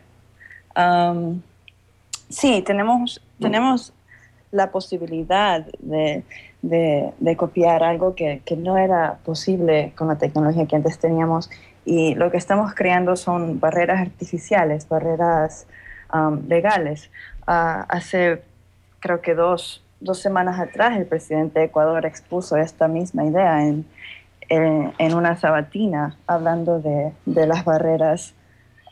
sí, 2.30 2.62
tenemos, 2.62 3.20
tenemos 3.38 3.92
la 4.50 4.70
posibilidad 4.70 5.66
de, 5.78 6.24
copiar 7.36 7.82
algo 7.82 8.14
que, 8.14 8.40
no 8.56 8.78
era 8.78 9.18
posible 9.26 9.92
con 9.94 10.08
la 10.08 10.16
tecnología 10.16 10.64
que 10.64 10.76
antes 10.76 10.98
teníamos 10.98 11.50
y 11.84 12.14
lo 12.14 12.30
que 12.30 12.38
estamos 12.38 12.72
creando 12.74 13.14
son 13.16 13.60
barreras 13.60 14.00
artificiales, 14.00 14.88
barreras 14.88 15.66
legales. 16.48 17.10
Ah, 17.46 17.84
hace 17.90 18.42
creo 19.00 19.20
que 19.20 19.34
dos, 19.34 19.84
dos 20.00 20.18
semanas 20.18 20.58
atrás 20.58 20.96
el 20.96 21.04
presidente 21.04 21.58
de 21.58 21.66
Ecuador 21.66 22.06
expuso 22.06 22.56
esta 22.56 22.88
misma 22.88 23.26
idea 23.26 23.62
en, 23.62 23.84
en, 24.48 25.14
una 25.14 25.36
sabatina 25.36 26.16
hablando 26.26 26.80
de, 26.80 27.12
las 27.46 27.64
barreras 27.64 28.34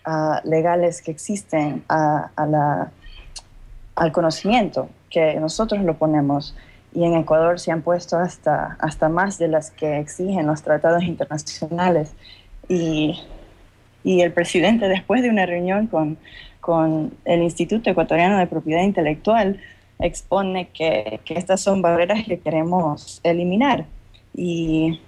ah, 0.05 0.41
legales 0.45 1.03
que 1.03 1.11
existen 1.11 1.85
a, 1.89 2.31
la, 2.37 2.91
al 3.95 4.13
conocimiento, 4.13 4.89
que 5.11 5.39
nosotros 5.41 5.83
lo 5.83 5.95
ponemos. 5.95 6.57
Y 6.93 7.05
en 7.05 7.15
Ecuador 7.15 7.59
se 7.59 7.73
han 7.73 7.83
puesto 7.83 8.17
hasta, 8.17 8.77
hasta 8.79 9.09
más 9.09 9.39
de 9.39 9.49
las 9.49 9.71
que 9.71 9.99
exigen 9.99 10.47
los 10.47 10.63
tratados 10.63 11.03
internacionales. 11.03 12.15
Y, 12.69 13.21
y 14.05 14.21
el 14.21 14.33
presidente, 14.33 14.89
después 14.89 15.23
de 15.23 15.31
una 15.31 15.47
reunión 15.47 15.89
con, 15.89 16.19
con 16.61 17.13
el 17.25 17.43
Instituto 17.43 17.91
Ecuatoriano 17.91 18.39
de 18.39 18.47
Propiedad 18.47 18.83
Intelectual, 18.83 19.61
expone 19.99 20.69
que, 20.69 21.21
estas 21.27 21.61
son 21.61 21.83
barreras 21.83 22.25
que 22.25 22.39
queremos 22.39 23.21
eliminar. 23.23 23.87
Y, 24.37 25.01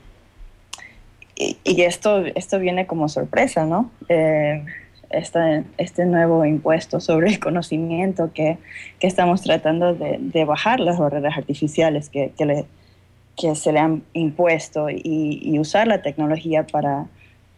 y, 1.37 1.83
esto, 1.83 2.25
esto 2.35 2.59
viene 2.59 2.87
como 2.87 3.09
sorpresa, 3.09 3.67
¿no? 3.67 3.91
Eh, 4.09 4.65
este 5.11 6.05
nuevo 6.05 6.45
impuesto 6.45 6.99
sobre 6.99 7.29
el 7.29 7.39
conocimiento 7.39 8.31
que, 8.33 8.59
estamos 9.01 9.43
tratando 9.43 9.95
de, 9.95 10.45
bajar 10.45 10.81
las 10.81 10.99
barreras 10.99 11.37
artificiales 11.37 12.09
que, 12.09 12.33
que, 13.37 13.55
se 13.55 13.73
le 13.73 13.79
han 13.79 14.03
impuesto 14.15 14.89
y, 14.91 15.59
usar 15.59 15.87
la 15.87 16.03
tecnología 16.03 16.67
para, 16.67 17.07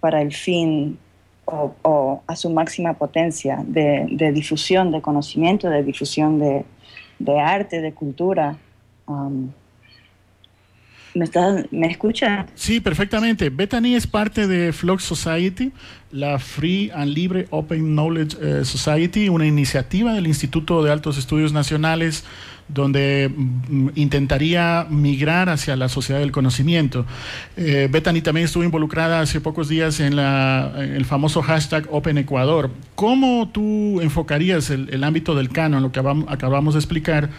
para 0.01 0.21
el 0.21 0.33
fin 0.33 0.99
o, 1.47 2.23
a 2.27 2.37
su 2.37 2.51
máxima 2.51 2.95
potencia 2.95 3.63
de, 3.65 4.33
difusión 4.33 4.91
de 4.93 5.01
conocimiento, 5.01 5.71
de 5.71 5.83
difusión 5.83 6.39
de, 6.39 6.65
arte, 7.41 7.81
de 7.81 7.93
cultura. 7.93 8.57
Um, 9.07 9.53
¿Me, 11.15 11.25
está, 11.25 11.65
¿Me 11.71 11.89
escucha? 11.89 12.47
Sí, 12.55 12.81
perfectamente. 12.81 13.51
Bethany 13.51 13.95
es 13.95 14.07
parte 14.07 14.47
de 14.47 14.73
Flux 14.73 15.05
Society, 15.05 15.73
la 16.11 16.39
Free 16.39 16.91
and 16.95 17.13
Libre 17.13 17.47
Open 17.51 17.95
Knowledge 17.95 18.37
eh, 18.41 18.65
Society, 18.65 19.29
una 19.29 19.47
iniciativa 19.47 20.13
del 20.13 20.27
Instituto 20.27 20.83
de 20.83 20.93
Altos 20.93 21.19
Estudios 21.19 21.53
Nacionales 21.53 22.25
donde 22.69 23.31
mm, 23.35 23.89
intentaría 23.95 24.87
migrar 24.89 25.49
hacia 25.49 25.75
la 25.77 25.89
sociedad 25.89 26.21
del 26.21 26.33
conocimiento. 26.33 27.07
Eh, 27.57 27.89
Bethany 27.91 28.21
también 28.21 28.45
estuvo 28.45 28.63
involucrada 28.63 29.21
hace 29.21 29.41
pocos 29.41 29.69
días 29.69 30.01
en, 30.01 30.19
el 30.19 31.05
famoso 31.05 31.43
hashtag 31.43 31.87
Open 31.91 32.19
Ecuador. 32.19 32.71
¿Cómo 32.95 33.49
tú 33.49 34.01
enfocarías 34.01 34.71
el, 34.71 34.89
el 34.91 35.03
ámbito 35.03 35.35
del 35.35 35.49
canon, 35.49 35.83
lo 35.83 35.93
que 35.93 36.01
acabamos 36.01 36.75
de 36.75 36.81
explicar, 36.81 37.31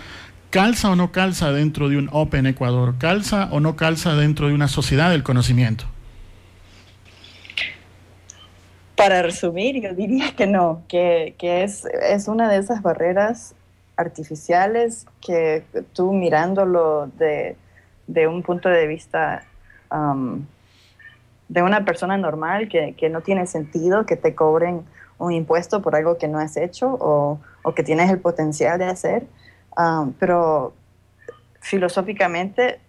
¿Calza 0.50 0.90
o 0.90 0.96
no 0.96 1.12
calza 1.12 1.52
dentro 1.52 1.90
de 1.90 1.98
un 1.98 2.10
Open 2.12 2.48
Ecuador? 2.48 2.96
¿Calza 2.98 3.50
o 3.52 3.60
no 3.60 3.76
calza 3.76 4.16
dentro 4.16 4.48
de 4.48 4.56
una 4.56 4.68
sociedad 4.68 5.12
del 5.12 5.22
conocimiento? 5.22 5.86
Para 8.96 9.22
resumir, 9.22 9.80
yo 9.80 9.94
diría 9.94 10.36
que 10.36 10.48
no, 10.48 10.82
que, 10.88 11.36
es, 11.40 11.86
es, 11.86 12.28
una 12.28 12.50
de 12.50 12.58
esas 12.58 12.82
barreras 12.82 13.54
artificiales 13.96 15.06
que 15.22 15.64
tú 15.94 16.14
mirándolo 16.14 17.12
de, 17.18 17.56
un 18.28 18.42
punto 18.42 18.70
de 18.70 18.88
vista 18.88 19.44
um, 19.92 20.46
de 21.48 21.62
una 21.62 21.86
persona 21.86 22.18
normal, 22.18 22.68
que, 22.70 23.10
no 23.10 23.22
tiene 23.22 23.46
sentido 23.46 24.08
que 24.08 24.16
te 24.16 24.34
cobren 24.34 24.84
un 25.20 25.32
impuesto 25.32 25.84
por 25.84 25.96
algo 25.96 26.18
que 26.18 26.28
no 26.28 26.40
has 26.40 26.58
hecho 26.58 26.98
o, 27.00 27.40
o 27.62 27.76
que 27.76 27.84
tienes 27.84 28.10
el 28.10 28.18
potencial 28.20 28.80
de 28.80 28.86
hacer 28.86 29.28
Um, 29.78 30.14
pero 30.14 30.74
filosóficamente, 31.62 32.80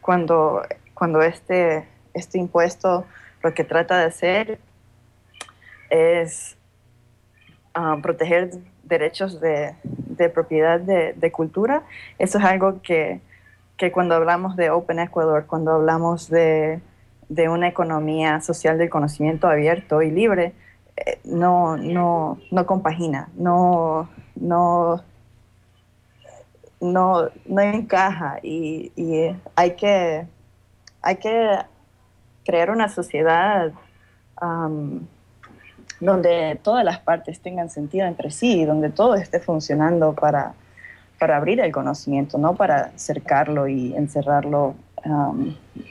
cuando, 0.00 0.62
cuando 0.94 1.22
este, 1.22 1.86
este 2.14 2.38
impuesto 2.38 3.04
lo 3.42 3.54
que 3.54 3.64
trata 3.64 3.98
de 3.98 4.04
hacer 4.04 4.58
es 5.90 6.56
um, 7.76 8.02
proteger 8.02 8.50
derechos 8.82 9.40
de, 9.40 9.74
propiedad 10.34 10.80
de, 10.80 11.12
de, 11.12 11.32
cultura, 11.32 11.82
eso 12.18 12.38
es 12.38 12.44
algo 12.44 12.80
que, 12.82 13.20
que, 13.76 13.92
cuando 13.92 14.14
hablamos 14.14 14.56
de 14.56 14.70
Open 14.70 14.98
Ecuador, 14.98 15.46
cuando 15.46 15.72
hablamos 15.72 16.28
de, 16.28 16.80
de 17.28 17.48
una 17.48 17.68
economía 17.68 18.40
social 18.40 18.78
del 18.78 18.90
conocimiento 18.90 19.48
abierto 19.48 20.02
y 20.02 20.10
libre, 20.10 20.54
eh, 20.96 21.18
no, 21.24 21.76
no, 21.76 22.38
no 22.50 22.66
compagina, 22.66 23.28
no, 23.36 24.08
no 24.36 25.02
no, 26.80 27.28
no 27.46 27.60
encaja 27.60 28.38
y, 28.42 28.92
hay, 29.54 29.72
que, 29.72 30.26
hay 31.02 31.16
que 31.16 31.58
crear 32.44 32.70
una 32.70 32.88
sociedad 32.88 33.72
donde 36.00 36.60
todas 36.62 36.84
las 36.84 36.98
partes 37.00 37.40
tengan 37.40 37.70
sentido 37.70 38.06
entre 38.06 38.30
sí, 38.30 38.64
donde 38.64 38.90
todo 38.90 39.14
esté 39.14 39.40
funcionando 39.40 40.12
para, 40.12 40.54
para 41.18 41.36
abrir 41.38 41.60
el 41.60 41.72
conocimiento, 41.72 42.36
no 42.38 42.54
para 42.54 42.90
cercarlo 42.96 43.66
y 43.66 43.94
encerrarlo 43.94 44.74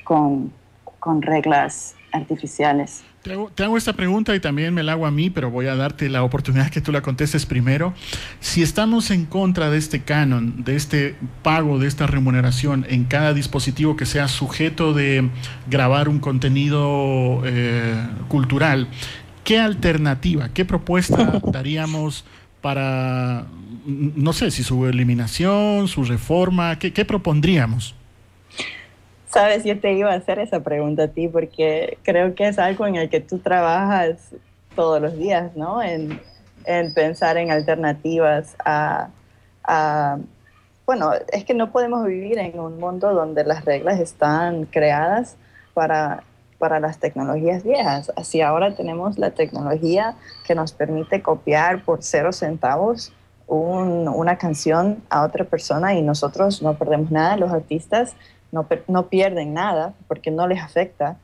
con, 0.03 0.51
con 0.99 1.21
reglas 1.21 1.95
artificiales. 2.15 3.03
Te 3.55 3.63
hago, 3.63 3.75
esta 3.75 3.93
pregunta 3.93 4.35
y 4.35 4.39
también 4.39 4.71
me 4.71 4.83
la 4.83 4.91
hago 4.91 5.07
a 5.07 5.11
mí, 5.11 5.31
pero 5.31 5.49
voy 5.49 5.65
a 5.65 5.75
darte 5.75 6.09
la 6.09 6.21
oportunidad 6.21 6.69
que 6.69 6.79
tú 6.79 6.91
la 6.91 7.01
contestes 7.01 7.47
primero. 7.47 7.95
Si 8.39 8.61
estamos 8.61 9.09
en 9.09 9.25
contra 9.25 9.71
de 9.71 9.79
este 9.79 10.03
canon, 10.03 10.63
de 10.63 10.75
este 10.75 11.15
pago, 11.41 11.79
de 11.79 11.87
esta 11.87 12.05
remuneración 12.05 12.85
en 12.87 13.05
cada 13.05 13.33
dispositivo 13.33 13.95
que 13.95 14.05
sea 14.05 14.27
sujeto 14.27 14.93
de 14.93 15.27
grabar 15.67 16.07
un 16.07 16.19
contenido 16.19 17.41
eh, 17.45 17.95
cultural, 18.27 18.89
¿qué 19.43 19.59
alternativa, 19.59 20.49
qué 20.49 20.63
propuesta 20.63 21.41
daríamos 21.51 22.25
para, 22.61 23.47
no 23.87 24.33
sé, 24.33 24.51
si 24.51 24.61
su 24.61 24.85
eliminación, 24.85 25.87
su 25.87 26.03
reforma, 26.03 26.77
qué, 26.77 26.93
qué 26.93 27.05
propondríamos? 27.05 27.95
Sabes, 29.35 29.65
yo 29.65 29.77
te 29.77 29.91
iba 29.91 30.13
a 30.13 30.15
hacer 30.15 30.39
esa 30.39 30.61
pregunta 30.61 31.03
a 31.03 31.07
ti 31.09 31.27
porque 31.27 31.97
creo 32.03 32.33
que 32.35 32.47
es 32.47 32.57
algo 32.57 32.87
en 32.87 32.95
el 32.95 33.09
que 33.09 33.19
tú 33.19 33.39
trabajas 33.39 34.33
todos 34.77 35.01
los 35.01 35.17
días, 35.17 35.57
¿no? 35.57 35.83
En, 35.83 36.21
pensar 36.93 37.35
en 37.35 37.51
alternativas 37.51 38.55
a, 38.63 39.09
Bueno, 40.85 41.11
es 41.33 41.43
que 41.43 41.53
no 41.53 41.69
podemos 41.73 42.05
vivir 42.05 42.39
en 42.39 42.57
un 42.61 42.79
mundo 42.79 43.13
donde 43.13 43.43
las 43.43 43.65
reglas 43.65 43.99
están 43.99 44.67
creadas 44.67 45.35
para, 45.73 46.23
para 46.57 46.79
las 46.79 46.99
tecnologías 46.99 47.65
viejas. 47.65 48.13
Así 48.15 48.39
ahora 48.39 48.73
tenemos 48.73 49.17
la 49.17 49.31
tecnología 49.31 50.15
que 50.47 50.55
nos 50.55 50.71
permite 50.71 51.21
copiar 51.21 51.83
por 51.83 52.03
cero 52.03 52.31
centavos 52.31 53.11
una 53.47 54.37
canción 54.37 55.03
a 55.09 55.23
otra 55.23 55.43
persona 55.43 55.93
y 55.93 56.01
nosotros 56.01 56.61
no 56.61 56.75
perdemos 56.75 57.11
nada, 57.11 57.37
los 57.37 57.51
artistas 57.51 58.15
no, 58.87 59.07
pierden 59.09 59.53
nada 59.53 59.93
porque 60.07 60.31
no 60.31 60.47
les 60.47 60.61
afecta 60.61 61.17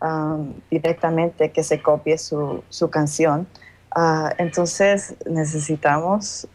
um, 0.00 0.54
directamente 0.70 1.50
que 1.50 1.62
se 1.62 1.80
copie 1.80 2.18
su, 2.18 2.62
canción. 2.90 3.46
Ah, 3.94 4.32
entonces 4.38 5.14
necesitamos 5.26 6.48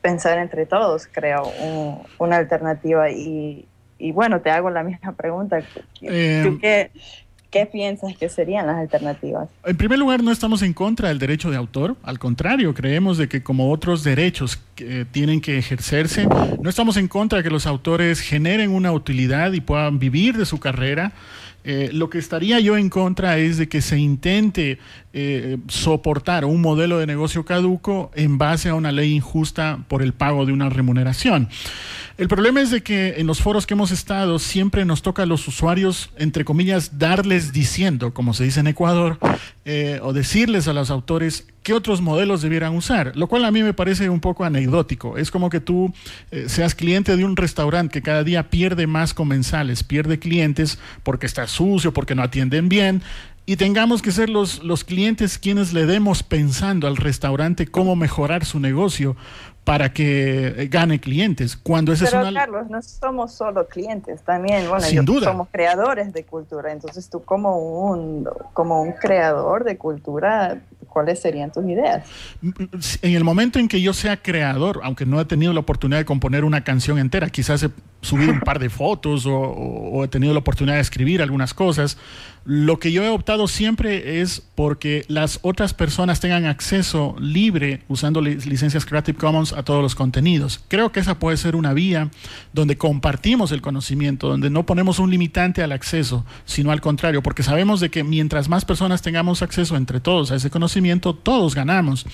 pensar 0.00 0.38
entre 0.38 0.66
todos, 0.66 1.08
creo, 1.10 1.50
una 2.18 2.36
alternativa. 2.36 3.10
Y, 3.10 3.66
bueno, 4.12 4.40
te 4.40 4.50
hago 4.50 4.70
la 4.70 4.82
misma 4.84 5.12
pregunta. 5.12 5.58
Eh, 6.00 6.58
qué, 6.60 6.90
¿Qué 7.56 7.64
piensas 7.64 8.14
que 8.18 8.28
serían 8.28 8.66
las 8.66 8.76
alternativas? 8.76 9.48
En 9.64 9.78
primer 9.78 9.98
lugar, 9.98 10.22
no 10.22 10.30
estamos 10.30 10.60
en 10.60 10.74
contra 10.74 11.08
del 11.08 11.18
derecho 11.18 11.50
de 11.50 11.56
autor, 11.56 11.96
al 12.02 12.18
contrario, 12.18 12.74
creemos 12.74 13.16
de 13.16 13.30
que 13.30 13.42
como 13.42 13.72
otros 13.72 14.04
derechos 14.04 14.58
que 14.74 15.06
tienen 15.10 15.40
que 15.40 15.56
ejercerse, 15.56 16.28
no 16.60 16.68
estamos 16.68 16.98
en 16.98 17.08
contra 17.08 17.38
de 17.38 17.44
que 17.44 17.48
los 17.48 17.66
autores 17.66 18.20
generen 18.20 18.70
una 18.72 18.92
utilidad 18.92 19.54
y 19.54 19.62
puedan 19.62 19.98
vivir 19.98 20.36
de 20.36 20.44
su 20.44 20.60
carrera. 20.60 21.12
Eh, 21.68 21.90
lo 21.92 22.08
que 22.08 22.18
estaría 22.18 22.60
yo 22.60 22.76
en 22.76 22.88
contra 22.88 23.38
es 23.38 23.56
de 23.58 23.68
que 23.68 23.82
se 23.82 23.98
intente 23.98 24.78
eh, 25.12 25.58
soportar 25.66 26.44
un 26.44 26.60
modelo 26.60 26.98
de 26.98 27.08
negocio 27.08 27.44
caduco 27.44 28.12
en 28.14 28.38
base 28.38 28.68
a 28.68 28.76
una 28.76 28.92
ley 28.92 29.12
injusta 29.12 29.80
por 29.88 30.00
el 30.00 30.12
pago 30.12 30.46
de 30.46 30.52
una 30.52 30.68
remuneración. 30.68 31.48
El 32.18 32.28
problema 32.28 32.60
es 32.60 32.70
de 32.70 32.84
que 32.84 33.16
en 33.18 33.26
los 33.26 33.40
foros 33.42 33.66
que 33.66 33.74
hemos 33.74 33.90
estado 33.90 34.38
siempre 34.38 34.84
nos 34.84 35.02
toca 35.02 35.24
a 35.24 35.26
los 35.26 35.48
usuarios, 35.48 36.10
entre 36.16 36.44
comillas, 36.44 37.00
darles 37.00 37.52
diciendo, 37.52 38.14
como 38.14 38.32
se 38.32 38.44
dice 38.44 38.60
en 38.60 38.68
Ecuador, 38.68 39.18
eh, 39.64 39.98
o 40.04 40.12
decirles 40.12 40.68
a 40.68 40.72
los 40.72 40.90
autores 40.90 41.48
qué 41.66 41.74
otros 41.74 42.00
modelos 42.00 42.42
debieran 42.42 42.76
usar, 42.76 43.16
lo 43.16 43.26
cual 43.26 43.44
a 43.44 43.50
mí 43.50 43.60
me 43.60 43.74
parece 43.74 44.08
un 44.08 44.20
poco 44.20 44.44
anecdótico. 44.44 45.18
Es 45.18 45.32
como 45.32 45.50
que 45.50 45.58
tú 45.58 45.92
eh, 46.30 46.44
seas 46.48 46.76
cliente 46.76 47.16
de 47.16 47.24
un 47.24 47.36
restaurante 47.36 47.92
que 47.92 48.02
cada 48.02 48.22
día 48.22 48.50
pierde 48.50 48.86
más 48.86 49.12
comensales, 49.12 49.82
pierde 49.82 50.20
clientes 50.20 50.78
porque 51.02 51.26
está 51.26 51.48
sucio, 51.48 51.92
porque 51.92 52.14
no 52.14 52.22
atienden 52.22 52.68
bien, 52.68 53.02
y 53.46 53.56
tengamos 53.56 54.00
que 54.00 54.12
ser 54.12 54.30
los, 54.30 54.62
los 54.62 54.84
clientes 54.84 55.38
quienes 55.38 55.72
le 55.72 55.86
demos 55.86 56.22
pensando 56.22 56.86
al 56.86 56.96
restaurante 56.96 57.66
cómo 57.66 57.96
mejorar 57.96 58.44
su 58.44 58.60
negocio 58.60 59.16
para 59.66 59.92
que 59.92 60.46
eh, 60.46 60.68
gane 60.68 61.00
clientes. 61.00 61.56
Cuando 61.56 61.92
ese 61.92 62.04
Pero 62.04 62.32
Carlos, 62.32 62.70
no 62.70 62.80
somos 62.80 63.32
solo 63.32 63.66
clientes, 63.66 64.22
también, 64.22 64.68
bueno, 64.68 64.86
somos 65.20 65.48
creadores 65.50 66.12
de 66.12 66.22
cultura. 66.22 66.70
Entonces 66.70 67.10
tú 67.10 67.24
como 67.24 67.58
un, 67.90 68.28
como 68.52 68.80
un 68.82 68.92
creador 68.92 69.64
de 69.64 69.76
cultura, 69.76 70.60
¿cuáles 70.88 71.20
serían 71.20 71.52
tus 71.52 71.64
ideas? 71.66 72.08
En 73.02 73.14
el 73.14 73.24
momento 73.24 73.58
en 73.58 73.68
que 73.68 73.80
yo 73.80 73.92
sea 73.92 74.16
creador, 74.16 74.80
aunque 74.82 75.06
no 75.06 75.20
he 75.20 75.24
tenido 75.24 75.52
la 75.52 75.60
oportunidad 75.60 75.98
de 75.98 76.04
componer 76.04 76.44
una 76.44 76.64
canción 76.64 76.98
entera, 76.98 77.28
quizás 77.28 77.66
subido 78.00 78.32
un 78.32 78.40
par 78.40 78.58
de 78.58 78.70
fotos 78.70 79.24
o, 79.26 80.02
he 80.04 80.08
tenido 80.08 80.32
la 80.32 80.40
oportunidad 80.40 80.76
de 80.76 80.82
escribir 80.82 81.22
algunas 81.22 81.54
cosas. 81.54 81.98
Lo 82.48 82.78
que 82.78 82.92
yo 82.92 83.02
he 83.02 83.08
optado 83.08 83.48
siempre 83.48 84.20
es 84.20 84.40
porque 84.54 85.04
las 85.08 85.40
otras 85.42 85.74
personas 85.74 86.20
tengan 86.20 86.44
acceso 86.44 87.16
libre 87.18 87.82
usando 87.88 88.20
licencias 88.20 88.86
Creative 88.86 89.18
Commons 89.18 89.52
a 89.52 89.64
todos 89.64 89.82
los 89.82 89.96
contenidos. 89.96 90.60
Creo 90.68 90.92
que 90.92 91.00
esa 91.00 91.18
puede 91.18 91.38
ser 91.38 91.56
una 91.56 91.72
vía 91.72 92.08
donde 92.52 92.78
compartimos 92.78 93.50
el 93.50 93.62
conocimiento, 93.62 94.28
donde 94.28 94.48
no 94.48 94.64
ponemos 94.64 95.00
un 95.00 95.10
limitante 95.10 95.64
al 95.64 95.72
acceso, 95.72 96.24
sino 96.44 96.70
al 96.70 96.80
contrario, 96.80 97.20
porque 97.20 97.42
sabemos 97.42 97.80
de 97.80 97.90
que 97.90 98.04
mientras 98.04 98.48
más 98.48 98.64
personas 98.64 99.02
tengamos 99.02 99.42
acceso 99.42 99.76
entre 99.76 99.98
todos 99.98 100.30
a 100.30 100.36
ese 100.36 100.48
conocimiento, 100.48 101.16
todos 101.16 101.56
ganamos. 101.56 102.06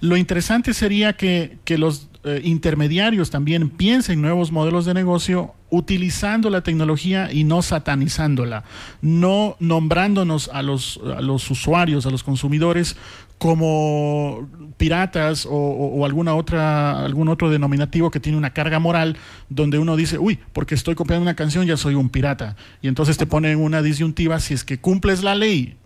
Lo 0.00 0.16
interesante 0.16 0.72
sería 0.72 1.12
que, 1.12 1.58
que 1.64 1.76
los 1.76 2.08
eh, 2.28 2.40
intermediarios 2.42 3.30
también 3.30 3.70
piensen 3.70 4.20
nuevos 4.20 4.50
modelos 4.50 4.84
de 4.84 4.94
negocio 4.94 5.54
utilizando 5.70 6.50
la 6.50 6.62
tecnología 6.62 7.32
y 7.32 7.44
no 7.44 7.62
satanizándola, 7.62 8.64
no 9.00 9.56
nombrándonos 9.66 10.48
a 10.52 10.62
los, 10.62 11.00
a 11.16 11.20
los 11.20 11.50
usuarios, 11.50 12.06
a 12.06 12.10
los 12.10 12.22
consumidores 12.22 12.96
como 13.38 14.48
piratas 14.78 15.46
o, 15.48 16.04
alguna 16.06 16.34
otra, 16.34 17.04
algún 17.04 17.28
otro 17.28 17.50
denominativo 17.50 18.10
que 18.10 18.20
tiene 18.20 18.38
una 18.38 18.50
carga 18.50 18.78
moral 18.78 19.16
donde 19.48 19.78
uno 19.78 19.96
dice, 19.96 20.18
uy, 20.18 20.38
porque 20.52 20.74
estoy 20.74 20.94
copiando 20.94 21.22
una 21.22 21.36
canción 21.36 21.66
ya 21.66 21.76
soy 21.76 21.94
un 21.94 22.08
pirata. 22.08 22.56
Y 22.80 22.88
entonces 22.88 23.18
te 23.18 23.26
ponen 23.26 23.58
una 23.58 23.82
disyuntiva 23.82 24.40
si 24.40 24.54
es 24.54 24.64
que 24.64 24.78
cumples 24.78 25.22
la 25.22 25.34
ley 25.34 25.76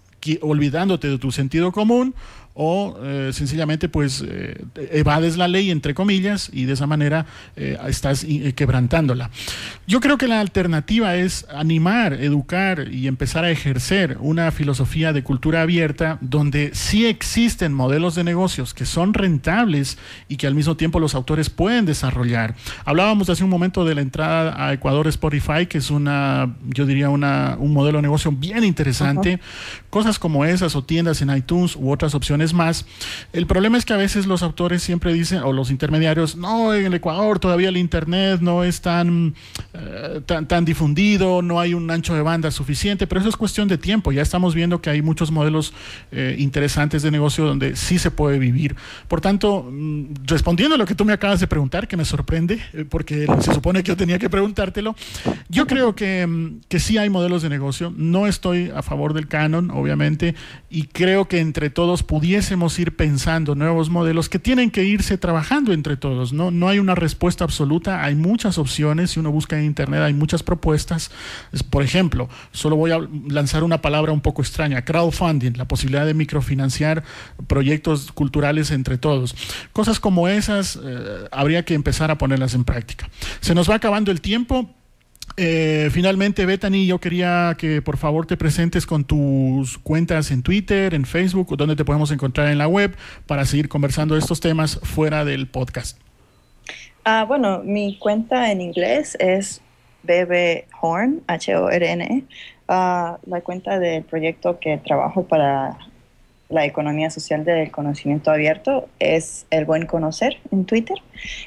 olvidándote 0.42 1.08
de 1.08 1.18
tu 1.18 1.32
sentido 1.32 1.72
común 1.72 2.14
o 2.54 2.98
eh, 3.02 3.30
sencillamente 3.32 3.88
pues 3.88 4.24
eh, 4.26 4.64
evades 4.92 5.36
la 5.36 5.48
ley 5.48 5.70
entre 5.70 5.94
comillas 5.94 6.50
y 6.52 6.64
de 6.64 6.72
esa 6.72 6.86
manera 6.86 7.26
eh, 7.56 7.78
estás 7.86 8.26
quebrantándola. 8.56 9.30
Yo 9.86 10.00
creo 10.00 10.18
que 10.18 10.26
la 10.26 10.40
alternativa 10.40 11.16
es 11.16 11.46
animar, 11.54 12.14
educar 12.14 12.88
y 12.92 13.06
empezar 13.06 13.44
a 13.44 13.50
ejercer 13.50 14.18
una 14.20 14.50
filosofía 14.50 15.12
de 15.12 15.22
cultura 15.22 15.62
abierta 15.62 16.18
donde 16.20 16.70
sí 16.74 17.06
existen 17.06 17.72
modelos 17.72 18.14
de 18.14 18.24
negocios 18.24 18.74
que 18.74 18.84
son 18.84 19.14
rentables 19.14 19.98
y 20.28 20.36
que 20.36 20.46
al 20.46 20.54
mismo 20.54 20.76
tiempo 20.76 20.98
los 20.98 21.14
autores 21.14 21.50
pueden 21.50 21.86
desarrollar. 21.86 22.56
Hablábamos 22.84 23.30
hace 23.30 23.44
un 23.44 23.50
momento 23.50 23.84
de 23.84 23.94
la 23.94 24.00
entrada 24.00 24.66
a 24.66 24.72
Ecuador 24.72 25.06
Spotify, 25.08 25.66
que 25.68 25.78
es 25.78 25.90
una, 25.90 26.54
yo 26.68 26.86
diría, 26.86 27.10
una, 27.10 27.56
un 27.58 27.72
modelo 27.72 27.98
de 27.98 28.02
negocio 28.02 28.32
bien 28.32 28.64
interesante. 28.64 29.40
Cosas 29.88 30.18
como 30.18 30.44
esas 30.44 30.74
o 30.76 30.84
tiendas 30.84 31.22
en 31.22 31.34
iTunes 31.34 31.76
u 31.76 31.90
otras 31.90 32.14
opciones 32.14 32.39
más. 32.54 32.86
El 33.32 33.46
problema 33.46 33.78
es 33.78 33.84
que 33.84 33.92
a 33.92 33.96
veces 33.96 34.26
los 34.26 34.42
autores 34.42 34.82
siempre 34.82 35.12
dicen, 35.12 35.42
o 35.42 35.52
los 35.52 35.70
intermediarios, 35.70 36.36
no, 36.36 36.74
en 36.74 36.86
el 36.86 36.94
Ecuador 36.94 37.38
todavía 37.38 37.68
el 37.68 37.76
Internet 37.76 38.40
no 38.40 38.64
es 38.64 38.80
tan, 38.80 39.34
eh, 39.74 40.20
tan, 40.26 40.46
tan 40.46 40.64
difundido, 40.64 41.42
no 41.42 41.60
hay 41.60 41.74
un 41.74 41.90
ancho 41.90 42.14
de 42.14 42.22
banda 42.22 42.50
suficiente, 42.50 43.06
pero 43.06 43.20
eso 43.20 43.28
es 43.28 43.36
cuestión 43.36 43.68
de 43.68 43.78
tiempo. 43.78 44.12
Ya 44.12 44.22
estamos 44.22 44.54
viendo 44.54 44.80
que 44.80 44.90
hay 44.90 45.02
muchos 45.02 45.30
modelos 45.30 45.72
eh, 46.12 46.36
interesantes 46.38 47.02
de 47.02 47.10
negocio 47.10 47.44
donde 47.44 47.76
sí 47.76 47.98
se 47.98 48.10
puede 48.10 48.38
vivir. 48.38 48.76
Por 49.08 49.20
tanto, 49.20 49.68
mm, 49.70 50.26
respondiendo 50.26 50.74
a 50.74 50.78
lo 50.78 50.86
que 50.86 50.94
tú 50.94 51.04
me 51.04 51.12
acabas 51.12 51.40
de 51.40 51.46
preguntar, 51.46 51.88
que 51.88 51.96
me 51.96 52.04
sorprende, 52.04 52.60
eh, 52.72 52.84
porque 52.88 53.26
se 53.40 53.54
supone 53.54 53.82
que 53.82 53.88
yo 53.88 53.96
tenía 53.96 54.18
que 54.18 54.30
preguntártelo, 54.30 54.94
yo 55.48 55.66
creo 55.66 55.94
que, 55.94 56.26
mm, 56.26 56.60
que 56.68 56.80
sí 56.80 56.98
hay 56.98 57.10
modelos 57.10 57.42
de 57.42 57.48
negocio. 57.48 57.92
No 57.96 58.26
estoy 58.26 58.70
a 58.74 58.82
favor 58.82 59.14
del 59.14 59.28
canon, 59.28 59.70
obviamente, 59.70 60.34
y 60.68 60.84
creo 60.84 61.28
que 61.28 61.40
entre 61.40 61.70
todos 61.70 62.02
pudiéramos 62.02 62.29
ir 62.78 62.96
pensando 62.96 63.54
nuevos 63.54 63.90
modelos 63.90 64.28
que 64.28 64.38
tienen 64.38 64.70
que 64.70 64.84
irse 64.84 65.18
trabajando 65.18 65.72
entre 65.72 65.96
todos. 65.96 66.32
No, 66.32 66.50
no 66.50 66.68
hay 66.68 66.78
una 66.78 66.94
respuesta 66.94 67.44
absoluta, 67.44 68.04
hay 68.04 68.14
muchas 68.14 68.58
opciones. 68.58 69.10
Si 69.12 69.20
uno 69.20 69.30
busca 69.30 69.58
en 69.58 69.64
Internet, 69.64 70.00
hay 70.02 70.14
muchas 70.14 70.42
propuestas. 70.42 71.10
Por 71.70 71.82
ejemplo, 71.82 72.28
solo 72.52 72.76
voy 72.76 72.92
a 72.92 73.00
lanzar 73.28 73.64
una 73.64 73.82
palabra 73.82 74.12
un 74.12 74.20
poco 74.20 74.42
extraña, 74.42 74.84
crowdfunding, 74.84 75.52
la 75.56 75.66
posibilidad 75.66 76.06
de 76.06 76.14
microfinanciar 76.14 77.02
proyectos 77.46 78.12
culturales 78.12 78.70
entre 78.70 78.98
todos. 78.98 79.34
Cosas 79.72 80.00
como 80.00 80.28
esas 80.28 80.78
eh, 80.82 81.28
habría 81.32 81.64
que 81.64 81.74
empezar 81.74 82.10
a 82.10 82.18
ponerlas 82.18 82.54
en 82.54 82.64
práctica. 82.64 83.08
Se 83.40 83.54
nos 83.54 83.68
va 83.68 83.76
acabando 83.76 84.10
el 84.10 84.20
tiempo. 84.20 84.74
Eh, 85.36 85.88
finalmente, 85.92 86.44
Bethany, 86.44 86.86
yo 86.86 86.98
quería 86.98 87.56
que 87.58 87.82
por 87.82 87.96
favor 87.96 88.26
te 88.26 88.36
presentes 88.36 88.86
con 88.86 89.04
tus 89.04 89.78
cuentas 89.78 90.30
en 90.30 90.42
Twitter, 90.42 90.94
en 90.94 91.04
Facebook, 91.04 91.56
donde 91.56 91.76
te 91.76 91.84
podemos 91.84 92.10
encontrar 92.10 92.48
en 92.48 92.58
la 92.58 92.68
web 92.68 92.94
para 93.26 93.44
seguir 93.44 93.68
conversando 93.68 94.16
estos 94.16 94.40
temas 94.40 94.80
fuera 94.82 95.24
del 95.24 95.48
podcast. 95.48 95.98
Ah, 97.04 97.24
bueno, 97.26 97.62
mi 97.64 97.98
cuenta 97.98 98.50
en 98.50 98.60
inglés 98.60 99.16
es 99.20 99.62
Bebe 100.02 100.66
Horn, 100.80 101.22
H-O-R-N. 101.26 102.24
Ah, 102.68 103.18
la 103.26 103.40
cuenta 103.40 103.78
del 103.78 104.04
proyecto 104.04 104.58
que 104.60 104.78
trabajo 104.78 105.24
para 105.24 105.78
la 106.50 106.66
economía 106.66 107.10
social 107.10 107.44
del 107.44 107.70
conocimiento 107.70 108.30
abierto 108.30 108.88
es 108.98 109.46
El 109.50 109.64
Buen 109.64 109.86
Conocer 109.86 110.36
en 110.50 110.64
Twitter 110.64 110.96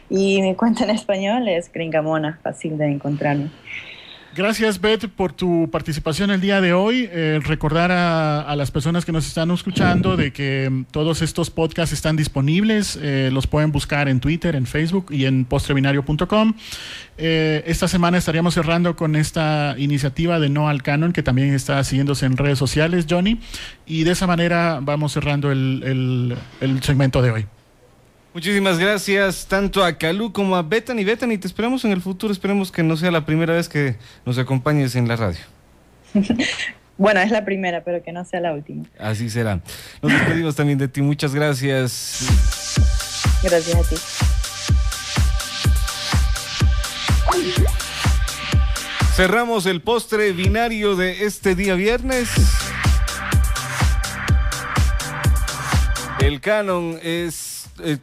y 0.10 0.42
mi 0.42 0.56
cuenta 0.56 0.86
en 0.86 0.92
español 0.92 1.48
es 1.48 1.72
Gringamona, 1.72 2.40
fácil 2.42 2.78
de 2.78 2.88
encontrarme. 2.88 3.52
Gracias, 4.36 4.82
Beth, 4.82 5.10
por 5.10 5.32
tu 5.32 5.70
participación 5.70 6.32
el 6.32 6.42
día 6.42 6.60
de 6.60 6.74
hoy. 6.74 7.08
Eh, 7.12 7.40
recordar 7.44 7.92
a, 7.92 8.56
las 8.56 8.72
personas 8.72 9.06
que 9.06 9.12
nos 9.12 9.28
están 9.28 9.52
escuchando 9.52 10.18
de 10.18 10.34
que 10.34 10.70
mm, 10.72 10.86
todos 10.86 11.22
estos 11.22 11.52
podcasts 11.52 11.94
están 11.94 12.16
disponibles. 12.16 12.98
Eh, 13.00 13.30
los 13.32 13.46
pueden 13.46 13.72
buscar 13.72 14.10
en 14.10 14.20
Twitter, 14.20 14.56
en 14.56 14.66
Facebook 14.66 15.08
y 15.12 15.26
en 15.26 15.46
postrebinario.com. 15.46 16.56
Eh, 17.20 17.64
esta 17.68 17.88
semana 17.88 18.18
estaríamos 18.18 18.56
cerrando 18.56 18.96
con 18.96 19.16
esta 19.16 19.76
iniciativa 19.78 20.40
de 20.40 20.50
No 20.50 20.68
al 20.68 20.82
Canon, 20.82 21.14
que 21.14 21.22
también 21.22 21.54
está 21.54 21.84
siguiéndose 21.84 22.26
en 22.26 22.36
redes 22.36 22.58
sociales, 22.58 23.06
Johnny. 23.08 23.40
Y 23.86 24.04
de 24.04 24.12
esa 24.14 24.26
manera 24.26 24.80
vamos 24.82 25.14
cerrando 25.14 25.52
el 25.52 26.36
segmento 26.82 27.22
de 27.22 27.32
hoy. 27.32 27.46
Muchísimas 28.34 28.80
gracias 28.80 29.46
tanto 29.48 29.84
a 29.84 29.94
Calú 29.98 30.34
como 30.34 30.56
a 30.56 30.64
Bethany. 30.64 31.04
Bethany, 31.04 31.38
te 31.38 31.48
esperamos 31.48 31.86
en 31.86 31.92
el 31.92 32.02
futuro. 32.02 32.34
Esperemos 32.34 32.72
que 32.72 32.82
no 32.82 32.98
sea 32.98 33.12
la 33.12 33.26
primera 33.26 33.54
vez 33.54 33.70
que 33.70 33.96
nos 34.26 34.40
acompañes 34.40 34.96
en 34.96 35.08
la 35.08 35.16
radio. 35.16 35.40
Bueno, 36.96 37.22
es 37.22 37.32
la 37.32 37.44
primera, 37.44 37.84
pero 37.84 38.04
que 38.04 38.12
no 38.12 38.24
sea 38.24 38.40
la 38.40 38.54
última. 38.54 38.86
Así 39.00 39.28
será. 39.28 39.60
Nos 40.02 40.12
despedimos 40.12 40.56
también 40.56 40.78
de 40.78 40.88
ti. 40.88 41.02
Muchas 41.02 41.34
gracias. 41.34 42.28
Gracias 43.42 43.76
a 43.76 43.90
ti. 43.90 43.96
Cerramos 49.16 49.66
el 49.66 49.82
postre 49.82 50.32
binario 50.34 50.96
de 50.96 51.26
este 51.26 51.56
día 51.56 51.74
viernes. 51.74 52.30
El 56.20 56.40
canon 56.42 57.00
es 57.02 57.53
eh, 57.80 57.98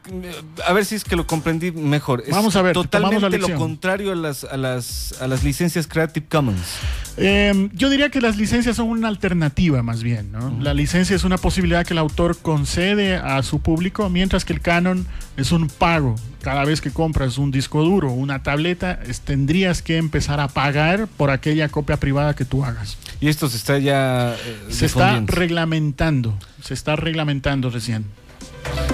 a 0.66 0.72
ver 0.72 0.84
si 0.84 0.96
es 0.96 1.04
que 1.04 1.14
lo 1.14 1.26
comprendí 1.26 1.70
mejor. 1.70 2.24
Vamos 2.30 2.56
a 2.56 2.62
ver, 2.62 2.72
totalmente 2.72 3.38
lo 3.38 3.54
contrario 3.54 4.12
a 4.12 4.16
las, 4.16 4.44
a 4.44 4.56
las, 4.56 5.14
a 5.20 5.28
las 5.28 5.44
licencias 5.44 5.86
Creative 5.86 6.26
Commons. 6.28 6.78
Em, 7.16 7.70
yo 7.72 7.88
diría 7.88 8.10
que 8.10 8.20
las 8.20 8.36
licencias 8.36 8.76
son 8.76 8.88
una 8.88 9.08
alternativa 9.08 9.82
más 9.82 10.02
bien. 10.02 10.32
¿no? 10.32 10.56
La 10.60 10.74
licencia 10.74 11.14
es 11.14 11.22
una 11.22 11.38
posibilidad 11.38 11.86
que 11.86 11.94
el 11.94 11.98
autor 11.98 12.38
concede 12.38 13.16
a 13.16 13.42
su 13.42 13.60
público, 13.60 14.08
mientras 14.08 14.44
que 14.44 14.52
el 14.52 14.60
canon 14.60 15.06
es 15.36 15.52
un 15.52 15.68
pago. 15.68 16.16
Cada 16.42 16.64
vez 16.64 16.80
que 16.80 16.90
compras 16.90 17.38
un 17.38 17.50
disco 17.50 17.82
duro, 17.84 18.10
una 18.10 18.42
tableta, 18.42 18.98
tendrías 19.24 19.82
que 19.82 19.98
empezar 19.98 20.40
a 20.40 20.48
pagar 20.48 21.06
por 21.06 21.30
aquella 21.30 21.68
copia 21.68 21.98
privada 21.98 22.34
que 22.34 22.44
tú 22.44 22.64
hagas. 22.64 22.96
Y 23.20 23.28
esto 23.28 23.48
se 23.48 23.58
está 23.58 23.78
ya... 23.78 24.34
Eh, 24.34 24.58
se 24.70 24.86
está 24.86 25.22
reglamentando, 25.26 26.36
se 26.62 26.74
está 26.74 26.96
reglamentando 26.96 27.68
recién. 27.68 28.06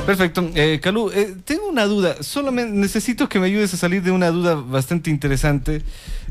Perfecto. 0.06 0.48
Eh, 0.54 0.78
Calú, 0.80 1.10
eh, 1.10 1.34
tengo 1.44 1.68
una 1.68 1.84
duda. 1.84 2.22
Solamente 2.22 2.72
necesito 2.72 3.28
que 3.28 3.40
me 3.40 3.46
ayudes 3.46 3.74
a 3.74 3.76
salir 3.76 4.02
de 4.02 4.12
una 4.12 4.30
duda 4.30 4.54
bastante 4.54 5.10
interesante. 5.10 5.82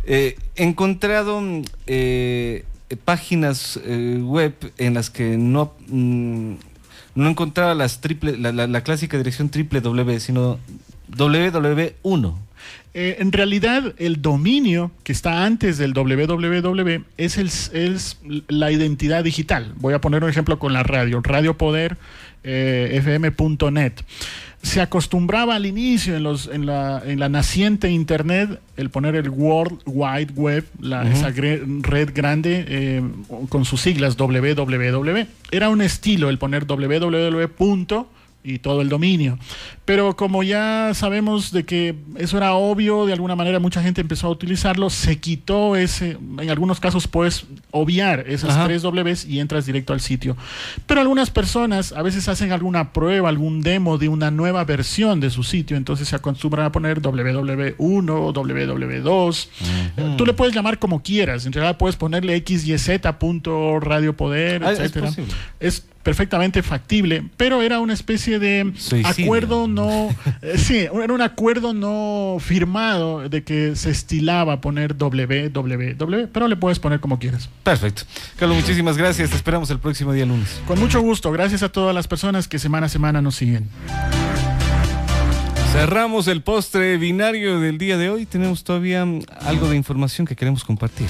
Eh, 0.06 0.38
he 0.56 0.64
encontrado 0.64 1.42
mm, 1.42 1.64
eh, 1.88 2.64
páginas 3.04 3.80
web 3.86 4.54
en 4.78 4.94
las 4.94 5.10
que 5.10 5.38
no, 5.38 5.74
mm, 5.88 6.54
no 7.16 7.30
encontraba 7.30 7.74
las 7.74 8.00
triple, 8.00 8.38
la, 8.38 8.82
clásica 8.82 9.18
dirección 9.18 9.52
www, 9.54 10.20
sino 10.20 10.58
ww1. 11.12 12.36
Eh, 12.98 13.18
en 13.20 13.34
realidad, 13.34 13.94
el 13.98 14.22
dominio 14.22 14.90
que 15.04 15.12
está 15.12 15.44
antes 15.44 15.78
del 15.78 15.92
www 15.92 17.04
es, 17.18 18.18
la 18.48 18.72
identidad 18.72 19.22
digital. 19.22 19.74
Voy 19.76 19.94
a 19.94 20.00
poner 20.00 20.24
un 20.24 20.30
ejemplo 20.30 20.58
con 20.58 20.72
la 20.72 20.82
radio, 20.82 21.20
Radio 21.22 21.58
eh, 22.46 23.02
Se 24.62 24.80
acostumbraba 24.80 25.56
al 25.56 25.66
inicio 25.66 26.16
en, 26.16 26.66
la, 26.66 27.30
naciente 27.30 27.92
Internet 27.92 28.62
el 28.78 28.90
poner 28.90 29.16
el 29.16 29.30
World 29.30 29.82
Wide 29.86 30.32
Web, 30.34 30.64
la, 30.80 31.12
esa 31.12 31.32
red 31.32 32.12
grande 32.14 32.64
eh, 32.66 33.04
con 33.50 33.66
sus 33.66 33.82
siglas 33.82 34.16
www. 34.16 35.28
Era 35.52 35.68
un 35.68 35.82
estilo 35.82 36.30
el 36.30 36.38
poner 36.38 36.66
www 36.66 37.50
y 38.46 38.60
todo 38.60 38.82
el 38.82 38.90
dominio. 38.90 39.40
Pero 39.86 40.16
como 40.16 40.44
ya 40.44 40.92
sabemos 40.94 41.52
de 41.52 41.66
que 41.66 41.96
eso 42.18 42.38
era 42.38 42.54
obvio, 42.54 43.06
de 43.06 43.14
alguna 43.14 43.36
manera 43.36 43.60
mucha 43.60 43.82
gente 43.82 44.02
empezó 44.02 44.28
a 44.28 44.30
utilizarlo, 44.30 44.90
se 44.90 45.20
quitó 45.20 45.76
ese, 45.76 46.18
en 46.40 46.50
algunos 46.50 46.80
casos 46.80 47.08
puedes 47.08 47.46
obviar 47.72 48.26
esas 48.28 48.66
tres 48.66 48.84
Ws 48.84 49.26
y 49.26 49.40
entras 49.40 49.66
directo 49.66 49.94
al 49.94 50.02
sitio. 50.02 50.38
Pero 50.86 51.02
algunas 51.02 51.32
personas 51.32 51.92
a 51.92 52.02
veces 52.02 52.28
hacen 52.28 52.52
alguna 52.52 52.94
prueba, 52.94 53.30
algún 53.30 53.62
demo 53.62 53.98
de 53.98 54.10
una 54.10 54.32
nueva 54.32 54.64
versión 54.64 55.20
de 55.20 55.30
su 55.30 55.44
sitio, 55.44 55.78
entonces 55.78 56.08
se 56.08 56.16
acostumbran 56.16 56.66
a 56.66 56.72
poner 56.72 57.02
www1 57.02 58.10
o 58.10 58.34
www2. 58.34 59.48
Tú 60.18 60.26
le 60.26 60.34
puedes 60.34 60.54
llamar 60.54 60.80
como 60.80 61.02
quieras, 61.02 61.46
en 61.46 61.54
realidad 61.54 61.78
puedes 61.78 61.96
ponerle 61.96 62.44
xyz.radiopoder, 62.46 64.64
ah, 64.64 64.72
etcétera. 64.72 65.12
Es, 65.60 65.86
perfectamente 66.06 66.62
factible, 66.62 67.24
pero 67.36 67.64
era 67.64 67.80
una 67.80 67.94
especie 67.94 68.38
de 68.38 68.72
acuerdo 69.04 69.68
no, 69.68 70.16
eh, 70.44 70.54
sí, 70.56 70.78
era 70.78 71.12
un 71.12 71.22
acuerdo 71.22 71.74
no 71.74 72.38
firmado 72.40 73.28
de 73.28 73.44
que 73.44 73.76
se 73.76 73.90
estilaba 73.90 74.62
poner 74.62 74.94
www, 74.96 76.30
pero 76.32 76.48
le 76.48 76.56
puedes 76.58 76.78
poner 76.78 77.00
como 77.00 77.18
quieras. 77.18 77.50
Perfecto. 77.64 78.04
Carlos, 78.38 78.60
muchísimas 78.60 78.98
gracias. 78.98 79.32
Te 79.32 79.36
esperamos 79.36 79.72
el 79.72 79.80
próximo 79.80 80.14
día 80.14 80.28
lunes. 80.28 80.62
Con 80.68 80.80
mucho 80.80 81.02
gusto. 81.02 81.32
Gracias 81.32 81.64
a 81.64 81.70
todas 81.70 81.96
las 81.96 82.08
personas 82.08 82.48
que 82.48 82.60
semana 82.60 82.86
a 82.86 82.90
semana 82.90 83.24
nos 83.24 83.34
siguen. 83.38 83.68
Cerramos 85.72 86.28
el 86.28 86.44
postre 86.44 86.98
binario 86.98 87.60
del 87.60 87.80
día 87.80 87.98
de 87.98 88.12
hoy. 88.12 88.28
Tenemos 88.28 88.64
todavía 88.64 89.08
algo 89.42 89.70
de 89.70 89.76
información 89.76 90.28
que 90.28 90.36
queremos 90.36 90.64
compartir. 90.64 91.08